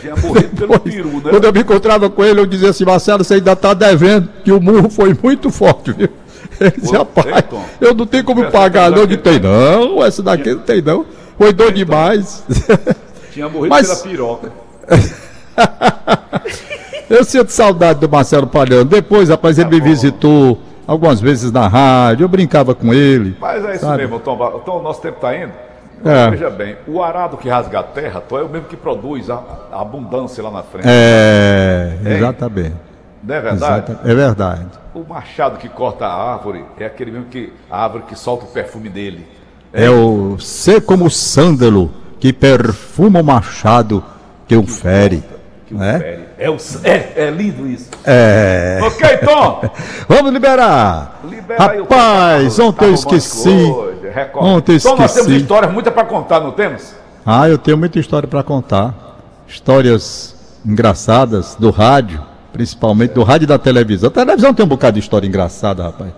Tinha 0.00 0.16
morrido 0.16 0.56
pelo 0.56 0.78
peru, 0.78 1.08
né? 1.08 1.30
Quando 1.30 1.44
eu 1.44 1.52
me 1.52 1.60
encontrava 1.60 2.10
com 2.10 2.24
ele, 2.24 2.40
eu 2.40 2.46
dizia 2.46 2.70
assim, 2.70 2.84
Marcelo, 2.84 3.24
você 3.24 3.34
ainda 3.34 3.52
está 3.52 3.74
devendo, 3.74 4.28
que 4.44 4.52
o 4.52 4.60
murro 4.60 4.90
foi 4.90 5.16
muito 5.20 5.50
forte, 5.50 5.92
viu? 5.92 6.08
Ele 6.60 6.72
disse, 6.76 6.92
rapaz, 6.92 7.44
eu 7.80 7.94
não 7.94 8.04
tenho 8.04 8.24
como 8.24 8.50
pagar, 8.50 8.90
não. 8.90 9.06
De 9.06 9.16
tem 9.16 9.38
não, 9.38 10.04
essa 10.04 10.22
daqui 10.22 10.52
não 10.54 10.60
tem 10.60 10.82
não. 10.82 11.06
Foi 11.36 11.52
dor 11.52 11.70
demais. 11.70 12.42
Tinha 13.32 13.48
morrido 13.48 13.68
Mas... 13.68 13.86
pela 13.86 14.00
piroca. 14.00 14.52
eu 17.08 17.24
sinto 17.24 17.50
saudade 17.50 18.00
do 18.00 18.08
Marcelo 18.08 18.48
Palhano. 18.48 18.86
Depois, 18.86 19.28
rapaz, 19.28 19.56
ele 19.56 19.70
tá 19.70 19.76
me 19.76 19.80
visitou 19.80 20.58
algumas 20.88 21.20
vezes 21.20 21.52
na 21.52 21.68
rádio, 21.68 22.24
eu 22.24 22.28
brincava 22.28 22.74
com 22.74 22.94
ele. 22.94 23.36
Mas 23.38 23.62
é 23.62 23.72
isso 23.72 23.84
sabe? 23.84 23.98
mesmo, 23.98 24.18
Tom. 24.18 24.58
Então 24.62 24.78
o 24.78 24.82
nosso 24.82 25.02
tempo 25.02 25.16
está 25.16 25.36
indo. 25.36 25.52
É. 26.04 26.30
Veja 26.30 26.48
bem, 26.48 26.76
o 26.86 27.02
arado 27.02 27.36
que 27.36 27.48
rasga 27.48 27.80
a 27.80 27.82
terra, 27.82 28.20
Tom, 28.20 28.38
é 28.38 28.42
o 28.42 28.48
mesmo 28.48 28.68
que 28.68 28.76
produz 28.76 29.28
a, 29.28 29.42
a 29.70 29.82
abundância 29.82 30.42
lá 30.42 30.50
na 30.50 30.62
frente. 30.62 30.86
É, 30.88 31.98
exatamente. 32.04 32.76
Não 33.22 33.34
é 33.34 33.40
verdade? 33.40 33.98
é 34.04 34.14
verdade. 34.14 34.66
O 34.94 35.04
machado 35.04 35.58
que 35.58 35.68
corta 35.68 36.06
a 36.06 36.32
árvore 36.32 36.64
é 36.78 36.86
aquele 36.86 37.10
mesmo 37.10 37.26
que 37.26 37.52
a 37.70 37.82
árvore 37.82 38.04
que 38.04 38.16
solta 38.16 38.44
o 38.44 38.48
perfume 38.48 38.88
dele. 38.88 39.26
É, 39.72 39.84
é 39.84 39.90
o 39.90 40.38
ser 40.38 40.80
como 40.80 41.06
o 41.06 41.10
sândalo 41.10 41.90
que 42.18 42.32
perfuma 42.32 43.20
o 43.20 43.24
machado 43.24 44.02
que 44.46 44.56
o 44.56 44.66
fere. 44.66 45.22
Que 45.66 45.74
o 45.74 45.82
é? 45.82 45.98
fere. 45.98 46.27
É, 46.38 46.48
o, 46.48 46.56
é, 46.84 47.12
é 47.16 47.30
lindo 47.30 47.66
isso. 47.66 47.90
É. 48.04 48.78
Ok, 48.80 49.18
Tom? 49.18 49.62
Vamos 50.08 50.32
liberar. 50.32 51.20
Libera 51.24 51.64
Rapaz, 51.64 52.58
ontem 52.60 52.84
eu 52.86 52.94
esqueci. 52.94 53.48
Ontem 54.36 54.72
eu 54.72 54.76
esqueci. 54.76 54.88
Tom, 54.88 55.02
nós 55.02 55.14
temos 55.14 55.32
histórias 55.32 55.72
muitas 55.72 55.92
para 55.92 56.04
contar, 56.04 56.38
não 56.38 56.52
temos? 56.52 56.94
Ah, 57.26 57.48
eu 57.48 57.58
tenho 57.58 57.76
muita 57.76 57.98
história 57.98 58.28
para 58.28 58.42
contar. 58.44 58.94
Histórias 59.48 60.36
engraçadas 60.64 61.56
do 61.56 61.70
rádio, 61.70 62.22
principalmente 62.52 63.14
do 63.14 63.24
rádio 63.24 63.44
e 63.44 63.48
da 63.48 63.58
televisão. 63.58 64.08
A 64.08 64.12
televisão 64.12 64.54
tem 64.54 64.64
um 64.64 64.68
bocado 64.68 64.94
de 64.94 65.00
história 65.00 65.26
engraçada, 65.26 65.82
rapaz. 65.82 66.12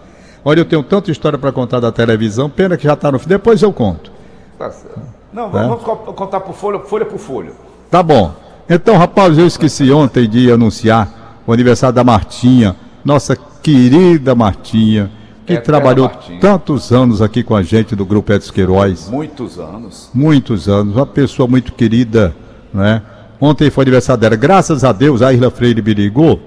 Olha, 0.44 0.60
eu 0.60 0.64
tenho 0.66 0.82
tanta 0.82 1.10
história 1.10 1.38
para 1.38 1.50
contar 1.50 1.80
da 1.80 1.90
televisão, 1.90 2.50
pena 2.50 2.76
que 2.76 2.84
já 2.84 2.92
está 2.92 3.10
no 3.10 3.18
fim. 3.18 3.28
Depois 3.28 3.62
eu 3.62 3.72
conto. 3.72 4.12
Tá 4.58 4.70
certo. 4.70 5.00
Não, 5.32 5.48
vamos, 5.48 5.82
é? 5.82 5.84
vamos 5.86 6.14
contar 6.14 6.40
por 6.40 6.54
folha, 6.54 6.78
folha 6.80 7.06
por 7.06 7.18
folha. 7.18 7.52
Tá 7.90 8.02
bom. 8.02 8.34
Então, 8.72 8.96
rapaz, 8.96 9.36
eu 9.36 9.48
esqueci 9.48 9.90
ontem 9.90 10.28
de 10.28 10.48
anunciar 10.48 11.42
o 11.44 11.52
aniversário 11.52 11.92
da 11.92 12.04
Martinha, 12.04 12.76
nossa 13.04 13.36
querida 13.60 14.32
Martinha, 14.32 15.10
que 15.44 15.54
é 15.54 15.56
trabalhou 15.56 16.06
Martinha. 16.06 16.38
tantos 16.38 16.92
anos 16.92 17.20
aqui 17.20 17.42
com 17.42 17.56
a 17.56 17.64
gente 17.64 17.96
do 17.96 18.06
Grupo 18.06 18.32
Edson 18.32 18.52
Queiroz. 18.52 19.10
Muitos 19.10 19.58
anos. 19.58 20.08
Muitos 20.14 20.68
anos, 20.68 20.94
uma 20.94 21.04
pessoa 21.04 21.48
muito 21.48 21.72
querida, 21.72 22.32
né? 22.72 23.02
Ontem 23.40 23.70
foi 23.70 23.82
aniversário 23.82 24.20
dela. 24.20 24.36
Graças 24.36 24.84
a 24.84 24.92
Deus, 24.92 25.20
a 25.20 25.32
Isla 25.32 25.50
Freire 25.50 25.82
me 25.82 25.92
ligou 25.92 26.40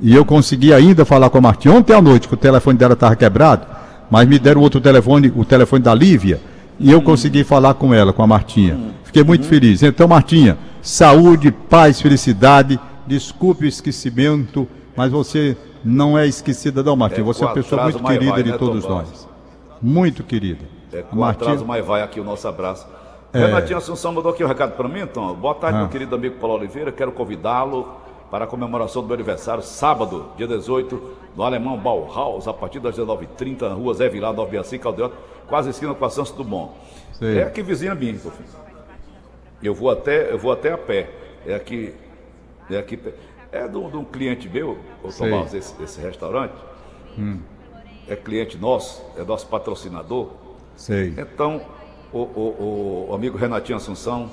e 0.00 0.14
eu 0.14 0.24
consegui 0.24 0.72
ainda 0.72 1.04
falar 1.04 1.28
com 1.28 1.38
a 1.38 1.40
Martinha. 1.40 1.74
Ontem 1.74 1.92
à 1.92 2.00
noite, 2.00 2.28
que 2.28 2.34
o 2.34 2.36
telefone 2.36 2.78
dela 2.78 2.94
estava 2.94 3.16
quebrado, 3.16 3.66
mas 4.08 4.28
me 4.28 4.38
deram 4.38 4.60
outro 4.60 4.80
telefone, 4.80 5.32
o 5.34 5.44
telefone 5.44 5.82
da 5.82 5.92
Lívia, 5.92 6.40
e 6.78 6.92
eu 6.92 6.98
hum. 6.98 7.02
consegui 7.02 7.42
falar 7.42 7.74
com 7.74 7.92
ela, 7.92 8.12
com 8.12 8.22
a 8.22 8.28
Martinha. 8.28 8.76
Hum. 8.76 8.90
Fiquei 9.02 9.24
muito 9.24 9.44
hum. 9.44 9.48
feliz. 9.48 9.82
Então, 9.82 10.06
Martinha, 10.06 10.56
saúde, 10.84 11.50
paz, 11.50 12.00
felicidade. 12.00 12.78
Desculpe 13.06 13.64
o 13.64 13.68
esquecimento, 13.68 14.68
mas 14.94 15.10
você 15.10 15.56
não 15.84 16.16
é 16.16 16.26
esquecida, 16.26 16.82
não, 16.82 16.94
Martim. 16.94 17.22
É, 17.22 17.24
você 17.24 17.42
é 17.42 17.46
uma 17.46 17.54
pessoa 17.54 17.82
muito 17.82 18.02
querida 18.04 18.42
de 18.42 18.52
né, 18.52 18.58
todos 18.58 18.84
nós. 18.84 19.28
Muito 19.82 20.22
querida. 20.22 20.64
É 20.92 21.02
com 21.02 21.16
Martim... 21.16 21.42
atraso, 21.42 21.64
mas 21.64 21.84
vai 21.84 22.02
aqui 22.02 22.20
o 22.20 22.24
nosso 22.24 22.46
abraço. 22.46 22.86
É... 23.32 23.46
Renatinho 23.46 23.78
Assunção 23.78 24.12
mandou 24.12 24.30
aqui 24.30 24.44
um 24.44 24.46
recado 24.46 24.76
para 24.76 24.88
mim, 24.88 25.00
então. 25.00 25.34
Boa 25.34 25.54
tarde, 25.54 25.78
ah. 25.78 25.80
meu 25.80 25.88
querido 25.88 26.14
amigo 26.14 26.36
Paulo 26.36 26.56
Oliveira. 26.56 26.92
Quero 26.92 27.10
convidá-lo 27.10 27.88
para 28.30 28.44
a 28.44 28.46
comemoração 28.46 29.02
do 29.02 29.06
meu 29.06 29.14
aniversário, 29.14 29.62
sábado, 29.62 30.26
dia 30.36 30.46
18, 30.46 31.00
no 31.36 31.42
Alemão 31.42 31.76
Bauhaus, 31.76 32.48
a 32.48 32.52
partir 32.52 32.80
das 32.80 32.96
19h30, 32.96 33.62
na 33.68 33.74
rua 33.74 33.94
Zé 33.94 34.08
Vilar, 34.08 34.32
965, 34.32 34.82
Caldeirão, 34.82 35.12
quase 35.46 35.70
esquina 35.70 35.94
com 35.94 36.04
a 36.04 36.10
Santos 36.10 36.32
Dumont. 36.32 36.72
Sei. 37.12 37.38
É 37.38 37.42
aqui 37.44 37.62
vizinha 37.62 37.94
minha, 37.94 38.14
filho. 38.14 38.63
Eu 39.62 39.74
vou 39.74 39.90
até, 39.90 40.30
eu 40.30 40.38
vou 40.38 40.52
até 40.52 40.72
a 40.72 40.78
pé. 40.78 41.10
É 41.46 41.54
aqui, 41.54 41.94
é 42.70 42.76
aqui. 42.76 42.98
É 43.52 43.68
de 43.68 43.76
um 43.76 44.04
cliente 44.04 44.48
meu, 44.48 44.78
o 45.02 45.12
Tomás, 45.12 45.54
esse, 45.54 45.80
esse 45.82 46.00
restaurante. 46.00 46.54
Hum. 47.18 47.38
É 48.08 48.16
cliente 48.16 48.58
nosso, 48.58 49.02
é 49.16 49.22
nosso 49.22 49.46
patrocinador. 49.46 50.28
Sei. 50.76 51.14
Então, 51.16 51.60
o, 52.12 52.18
o, 52.18 53.06
o 53.10 53.14
amigo 53.14 53.38
Renatinho 53.38 53.76
Assunção, 53.76 54.28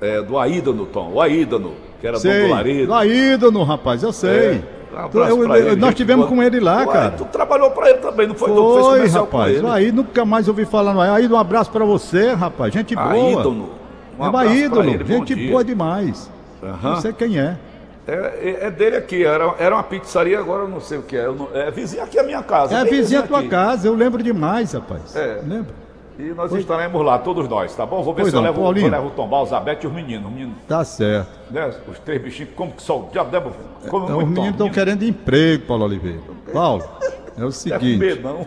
é, 0.00 0.20
do 0.20 0.38
Aídano, 0.38 0.86
Tom, 0.86 1.12
o 1.12 1.20
Aídano, 1.20 1.74
que 2.00 2.06
era 2.06 2.18
sei. 2.18 2.32
dono 2.32 2.48
do 2.48 2.50
Laredo. 2.50 2.86
Do 2.86 2.94
Aídano, 2.94 3.62
rapaz, 3.62 4.02
eu 4.02 4.12
sei. 4.12 4.30
É, 4.30 4.62
um 4.96 5.18
eu, 5.18 5.44
eu, 5.44 5.56
ele, 5.56 5.76
nós 5.76 5.94
tivemos 5.94 6.26
com 6.26 6.42
ele 6.42 6.60
lá, 6.60 6.86
cara. 6.86 7.10
Tu 7.12 7.24
trabalhou 7.26 7.70
para 7.70 7.90
ele 7.90 7.98
também, 7.98 8.26
não 8.26 8.34
foi? 8.34 8.48
Foi, 8.50 9.08
tu 9.08 9.18
rapaz. 9.18 9.64
Aí 9.64 9.90
nunca 9.90 10.24
mais 10.24 10.46
ouvi 10.48 10.64
falar 10.64 10.94
no 10.94 11.00
Aí 11.00 11.26
um 11.26 11.38
abraço 11.38 11.70
para 11.70 11.84
você, 11.84 12.32
rapaz. 12.32 12.72
Gente 12.72 12.94
boa. 12.94 13.10
Aídano. 13.10 13.83
Um 14.18 14.24
é 14.24 14.28
uma 14.28 14.46
ídolo, 14.46 14.90
ele, 14.90 15.04
gente 15.04 15.48
boa 15.48 15.64
demais. 15.64 16.30
Uhum. 16.62 16.76
Não 16.82 17.00
sei 17.00 17.12
quem 17.12 17.38
é. 17.38 17.56
É, 18.06 18.66
é, 18.66 18.70
dele 18.70 18.96
aqui, 18.96 19.24
era, 19.24 19.54
era 19.58 19.74
uma 19.74 19.82
pizzaria, 19.82 20.38
agora 20.38 20.64
eu 20.64 20.68
não 20.68 20.80
sei 20.80 20.98
o 20.98 21.02
que 21.02 21.16
é. 21.16 21.26
Não, 21.26 21.48
é 21.54 21.70
vizinha 21.70 22.04
aqui 22.04 22.18
a 22.18 22.22
minha 22.22 22.42
casa. 22.42 22.76
É 22.76 22.84
vizinha 22.84 23.20
a 23.20 23.22
tua 23.26 23.40
aqui. 23.40 23.48
casa, 23.48 23.88
eu 23.88 23.94
lembro 23.94 24.22
demais, 24.22 24.72
rapaz. 24.72 25.16
É. 25.16 25.40
Lembro. 25.46 25.74
E 26.18 26.22
nós 26.22 26.50
pois... 26.50 26.60
estaremos 26.60 27.04
lá, 27.04 27.18
todos 27.18 27.48
nós, 27.48 27.74
tá 27.74 27.84
bom? 27.84 28.02
Vou 28.02 28.14
ver 28.14 28.22
pois 28.22 28.32
se 28.32 28.36
não, 28.36 28.44
eu, 28.44 28.52
levo, 28.52 28.78
eu 28.78 28.88
levo 28.88 29.06
o 29.08 29.10
Tombal, 29.10 29.42
o 29.42 29.46
Zabete 29.46 29.84
e 29.84 29.88
os 29.88 29.92
meninos. 29.92 30.26
Os 30.26 30.32
meninos 30.32 30.56
tá 30.68 30.84
certo. 30.84 31.28
Né? 31.50 31.74
Os 31.90 31.98
três 31.98 32.22
bichinhos, 32.22 32.52
como 32.54 32.72
que 32.72 32.82
só 32.82 33.00
o 33.00 33.08
diabo 33.10 33.30
deve. 33.30 33.50
Como 33.88 34.08
é, 34.08 34.14
os 34.14 34.24
meninos 34.24 34.50
estão 34.50 34.70
querendo 34.70 35.02
emprego, 35.02 35.64
Paulo 35.66 35.84
Oliveira. 35.84 36.20
Paulo, 36.52 36.84
é 37.36 37.44
o 37.44 37.50
seguinte. 37.50 38.20
Não 38.22 38.30
é 38.30 38.34
não. 38.34 38.46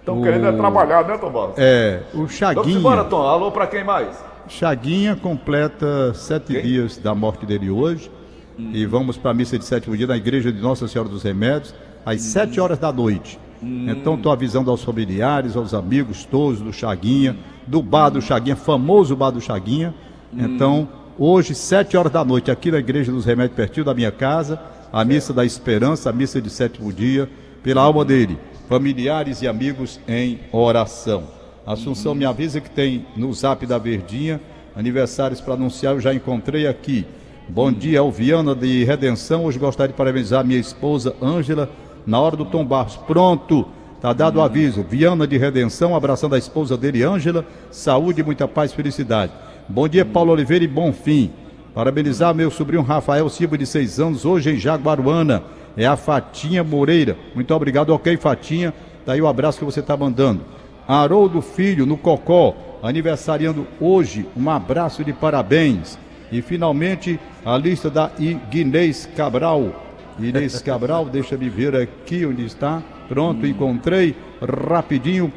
Estão 0.00 0.20
o... 0.20 0.22
querendo 0.22 0.48
é 0.48 0.52
trabalhar, 0.52 1.04
né, 1.04 1.16
Tombal? 1.16 1.54
É, 1.56 2.00
o 2.12 2.28
Chaguinha. 2.28 2.62
Vamos 2.62 2.76
embora, 2.76 3.04
Tom. 3.04 3.22
Alô 3.22 3.50
para 3.50 3.66
quem 3.66 3.82
mais? 3.82 4.33
Chaguinha 4.48 5.16
completa 5.16 6.12
sete 6.14 6.52
Quem? 6.52 6.62
dias 6.62 6.96
da 6.96 7.14
morte 7.14 7.46
dele 7.46 7.70
hoje. 7.70 8.10
Hum. 8.58 8.70
E 8.72 8.86
vamos 8.86 9.16
para 9.16 9.30
a 9.30 9.34
missa 9.34 9.58
de 9.58 9.64
sétimo 9.64 9.96
dia 9.96 10.06
na 10.06 10.16
igreja 10.16 10.52
de 10.52 10.60
Nossa 10.60 10.86
Senhora 10.86 11.08
dos 11.08 11.22
Remédios, 11.22 11.74
às 12.04 12.16
hum. 12.16 12.24
sete 12.24 12.60
horas 12.60 12.78
da 12.78 12.92
noite. 12.92 13.38
Hum. 13.62 13.86
Então 13.88 14.14
estou 14.14 14.30
avisando 14.30 14.70
aos 14.70 14.84
familiares, 14.84 15.56
aos 15.56 15.74
amigos 15.74 16.24
todos 16.24 16.60
do 16.60 16.72
Chaguinha, 16.72 17.36
do 17.66 17.82
bar 17.82 18.10
do 18.10 18.20
Chaguinha, 18.20 18.56
famoso 18.56 19.16
bar 19.16 19.30
do 19.30 19.40
Chaguinha. 19.40 19.94
Hum. 20.32 20.44
Então, 20.44 20.88
hoje, 21.18 21.54
sete 21.54 21.96
horas 21.96 22.12
da 22.12 22.24
noite, 22.24 22.50
aqui 22.50 22.70
na 22.70 22.78
igreja 22.78 23.10
dos 23.10 23.24
Remédios, 23.24 23.56
pertinho 23.56 23.86
da 23.86 23.94
minha 23.94 24.12
casa, 24.12 24.60
a 24.92 25.04
missa 25.04 25.32
da 25.32 25.44
esperança, 25.44 26.10
a 26.10 26.12
missa 26.12 26.40
de 26.40 26.50
sétimo 26.50 26.92
dia, 26.92 27.28
pela 27.62 27.82
alma 27.82 28.04
dele, 28.04 28.38
familiares 28.68 29.42
e 29.42 29.48
amigos 29.48 29.98
em 30.06 30.38
oração. 30.52 31.24
Assunção 31.66 32.14
me 32.14 32.24
avisa 32.24 32.60
que 32.60 32.68
tem 32.68 33.06
no 33.16 33.32
zap 33.32 33.64
da 33.66 33.78
Verdinha 33.78 34.40
aniversários 34.76 35.40
para 35.40 35.54
anunciar, 35.54 35.94
eu 35.94 36.00
já 36.00 36.12
encontrei 36.12 36.66
aqui. 36.66 37.06
Bom 37.48 37.70
dia, 37.72 38.00
Alviana 38.00 38.54
de 38.54 38.84
Redenção. 38.84 39.44
Hoje 39.44 39.58
gostaria 39.58 39.92
de 39.92 39.96
parabenizar 39.96 40.44
minha 40.44 40.58
esposa 40.58 41.14
Ângela 41.22 41.70
na 42.06 42.20
hora 42.20 42.36
do 42.36 42.44
Tom 42.44 42.64
Barros. 42.64 42.96
Pronto, 42.96 43.66
tá 44.00 44.12
dado 44.12 44.38
o 44.38 44.42
aviso. 44.42 44.82
Viana 44.82 45.26
de 45.26 45.38
Redenção, 45.38 45.94
abraçando 45.94 46.34
a 46.34 46.38
esposa 46.38 46.76
dele, 46.76 47.02
Ângela. 47.02 47.46
Saúde, 47.70 48.22
muita 48.22 48.48
paz 48.48 48.72
felicidade. 48.72 49.32
Bom 49.68 49.88
dia, 49.88 50.04
Paulo 50.04 50.32
Oliveira 50.32 50.64
e 50.64 50.68
bom 50.68 50.92
fim. 50.92 51.30
Parabenizar 51.74 52.34
meu 52.34 52.50
sobrinho 52.50 52.82
Rafael 52.82 53.28
Silva, 53.28 53.56
de 53.56 53.66
seis 53.66 54.00
anos, 54.00 54.24
hoje 54.24 54.50
em 54.50 54.56
Jaguaruana. 54.56 55.42
É 55.76 55.86
a 55.86 55.96
Fatinha 55.96 56.62
Moreira. 56.62 57.16
Muito 57.34 57.52
obrigado, 57.54 57.90
ok, 57.90 58.16
Fatinha. 58.16 58.72
Daí 59.04 59.20
o 59.20 59.26
abraço 59.26 59.58
que 59.58 59.64
você 59.64 59.80
está 59.80 59.96
mandando. 59.96 60.42
Haroldo 60.86 61.40
Filho, 61.40 61.86
no 61.86 61.96
Cocó, 61.96 62.54
aniversariando 62.82 63.66
hoje. 63.80 64.26
Um 64.36 64.48
abraço 64.50 65.04
de 65.04 65.12
parabéns. 65.12 65.98
E 66.30 66.42
finalmente 66.42 67.18
a 67.44 67.56
lista 67.56 67.88
da 67.90 68.10
Inês 68.18 69.08
Cabral. 69.16 69.82
Inês 70.18 70.60
Cabral, 70.60 71.06
deixa-me 71.10 71.48
ver 71.48 71.74
aqui 71.76 72.26
onde 72.26 72.44
está. 72.44 72.82
Pronto, 73.08 73.46
encontrei 73.46 74.14
rapidinho. 74.40 75.32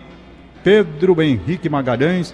Pedro 0.64 1.22
Henrique 1.22 1.70
Magalhães, 1.70 2.34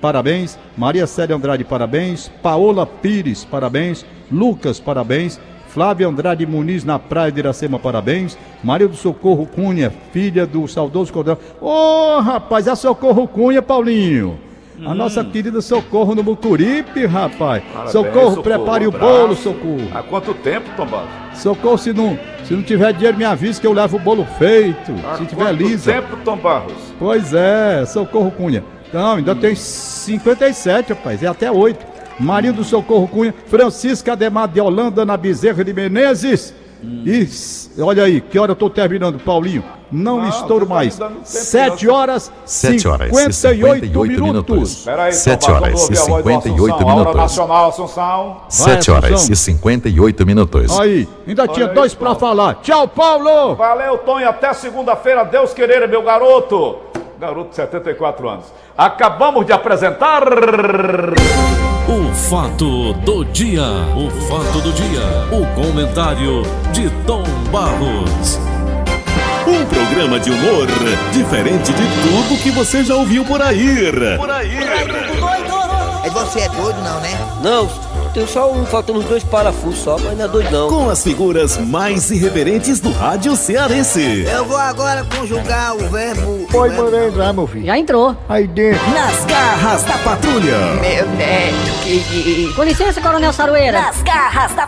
parabéns. 0.00 0.58
Maria 0.76 1.06
Célia 1.06 1.34
Andrade, 1.34 1.64
parabéns. 1.64 2.30
Paola 2.42 2.86
Pires, 2.86 3.44
parabéns. 3.44 4.04
Lucas, 4.30 4.78
parabéns. 4.78 5.40
Flávia 5.72 6.06
Andrade 6.06 6.44
Muniz 6.44 6.84
na 6.84 6.98
Praia 6.98 7.32
de 7.32 7.40
Iracema, 7.40 7.78
parabéns. 7.78 8.36
Maria 8.62 8.86
do 8.86 8.94
Socorro 8.94 9.46
Cunha, 9.46 9.90
filha 10.12 10.46
do 10.46 10.68
saudoso 10.68 11.10
Cordel. 11.10 11.38
Ô, 11.62 12.16
oh, 12.16 12.20
rapaz, 12.20 12.68
a 12.68 12.76
Socorro 12.76 13.26
Cunha, 13.26 13.62
Paulinho. 13.62 14.38
A 14.84 14.90
hum. 14.90 14.94
nossa 14.94 15.24
querida 15.24 15.62
Socorro 15.62 16.14
no 16.14 16.22
Mucuripe, 16.22 17.06
rapaz. 17.06 17.62
Parabéns, 17.64 17.92
socorro, 17.92 18.12
socorro, 18.12 18.42
prepare 18.42 18.86
o 18.86 18.90
bolo, 18.92 19.34
Socorro. 19.34 19.88
Há 19.94 20.02
quanto 20.02 20.34
tempo, 20.34 20.68
Tomás? 20.76 21.08
Socorro, 21.34 21.78
se 21.78 21.94
não, 21.94 22.18
se 22.44 22.52
não 22.52 22.62
tiver 22.62 22.92
dinheiro, 22.92 23.16
me 23.16 23.24
avise 23.24 23.58
que 23.58 23.66
eu 23.66 23.72
levo 23.72 23.96
o 23.96 24.00
bolo 24.00 24.26
feito. 24.38 24.92
Há 25.06 25.16
se 25.16 25.24
tiver 25.24 25.52
lisa. 25.52 25.90
Há 25.90 26.02
quanto 26.02 26.10
tempo, 26.10 26.22
Tom 26.22 26.36
Barros? 26.36 26.94
Pois 26.98 27.32
é, 27.32 27.86
Socorro 27.86 28.30
Cunha. 28.30 28.62
Então, 28.88 29.14
ainda 29.14 29.32
hum. 29.32 29.38
tem 29.38 29.54
57, 29.54 30.92
rapaz, 30.92 31.22
é 31.22 31.28
até 31.28 31.50
8. 31.50 31.91
Marinho 32.18 32.52
do 32.54 32.64
Socorro 32.64 33.06
Cunha, 33.08 33.34
Francisca 33.46 34.12
Ademar 34.12 34.48
de 34.48 34.60
Holanda, 34.60 35.04
na 35.04 35.16
Bezerra 35.16 35.64
de 35.64 35.72
Menezes. 35.72 36.54
E 37.04 37.20
s- 37.22 37.70
olha 37.80 38.02
aí, 38.02 38.20
que 38.20 38.36
hora 38.38 38.50
eu 38.52 38.56
tô 38.56 38.68
terminando, 38.68 39.16
Paulinho? 39.20 39.62
Não, 39.90 40.18
Não, 40.20 40.28
estouro 40.28 40.66
tá 40.66 40.74
mais. 40.74 40.98
7 41.22 41.86
não. 41.86 41.94
horas, 41.94 42.32
7 42.44 42.88
horas 42.88 43.08
e 43.12 43.32
58 43.32 43.86
58 43.86 44.22
minutos. 44.24 44.84
Sete 45.12 45.44
então, 45.44 45.54
horas 45.54 45.72
vamos 45.74 45.82
ouvir 45.82 45.94
e 45.94 45.98
a 45.98 46.04
voz 46.04 46.24
do 46.24 46.30
58 46.42 46.74
Assunção. 46.74 46.88
A 46.88 46.92
hora 46.92 46.94
minutos. 47.00 47.20
nacional, 47.20 47.68
Assunção. 47.68 48.36
7 48.48 48.90
horas 48.90 49.12
Assunção. 49.12 49.32
e 49.32 49.36
58 49.36 50.26
minutos. 50.26 50.80
Aí, 50.80 51.08
ainda 51.28 51.46
tinha 51.46 51.68
aí, 51.68 51.74
dois 51.74 51.94
pra 51.94 52.14
Paulo. 52.16 52.20
falar. 52.20 52.54
Tchau, 52.62 52.88
Paulo! 52.88 53.54
Valeu, 53.54 53.98
Tonho. 53.98 54.28
Até 54.28 54.52
segunda-feira. 54.52 55.24
Deus 55.24 55.52
querer, 55.54 55.86
meu 55.88 56.02
garoto. 56.02 56.78
Garoto 57.20 57.50
de 57.50 57.56
74 57.56 58.28
anos. 58.28 58.46
Acabamos 58.76 59.46
de 59.46 59.52
apresentar. 59.52 60.24
O 61.92 62.14
fato 62.14 62.94
do 62.94 63.22
dia. 63.22 63.66
O 63.94 64.10
fato 64.26 64.62
do 64.62 64.72
dia. 64.72 65.02
O 65.30 65.44
comentário 65.54 66.42
de 66.72 66.88
Tom 67.04 67.22
Barros. 67.52 68.40
Um 69.46 69.62
programa 69.66 70.18
de 70.18 70.30
humor 70.30 70.66
diferente 71.12 71.70
de 71.70 71.82
tudo 71.82 72.42
que 72.42 72.50
você 72.50 72.82
já 72.82 72.94
ouviu 72.94 73.26
por 73.26 73.42
aí. 73.42 73.92
Por 74.16 74.30
aí. 74.30 74.56
É 76.02 76.08
você 76.08 76.40
é 76.40 76.48
doido 76.48 76.80
não, 76.80 76.98
né? 77.00 77.10
Não, 77.42 77.68
tem 78.12 78.26
só 78.26 78.52
um, 78.52 78.64
faltando 78.66 78.98
uns 78.98 79.06
dois 79.06 79.24
parafusos 79.24 79.78
só, 79.82 79.96
mas 79.98 80.16
não 80.18 80.24
é 80.24 80.28
doido 80.28 80.50
não. 80.50 80.68
Com 80.68 80.90
as 80.90 81.02
figuras 81.02 81.56
mais 81.58 82.10
irreverentes 82.10 82.78
do 82.80 82.90
rádio 82.92 83.34
cearense. 83.36 84.24
Eu 84.30 84.44
vou 84.44 84.56
agora 84.56 85.04
conjugar 85.16 85.74
o 85.74 85.88
verbo. 85.88 86.46
Oi, 86.52 86.68
o 86.68 86.70
verbo- 86.70 86.84
mandei 86.84 87.08
entrar, 87.08 87.32
meu 87.32 87.46
filho. 87.46 87.66
Já 87.66 87.78
entrou. 87.78 88.16
Aí 88.28 88.46
dentro. 88.46 88.80
Nas 88.90 89.24
garras 89.24 89.82
da 89.84 89.98
patrulha. 89.98 90.58
Meu 90.80 91.08
neto, 91.16 91.82
que 91.82 92.52
Com 92.54 92.62
licença, 92.64 93.00
Coronel 93.00 93.32
Saroeira. 93.32 93.80
Nas 93.80 94.02
garras 94.02 94.52
da 94.54 94.66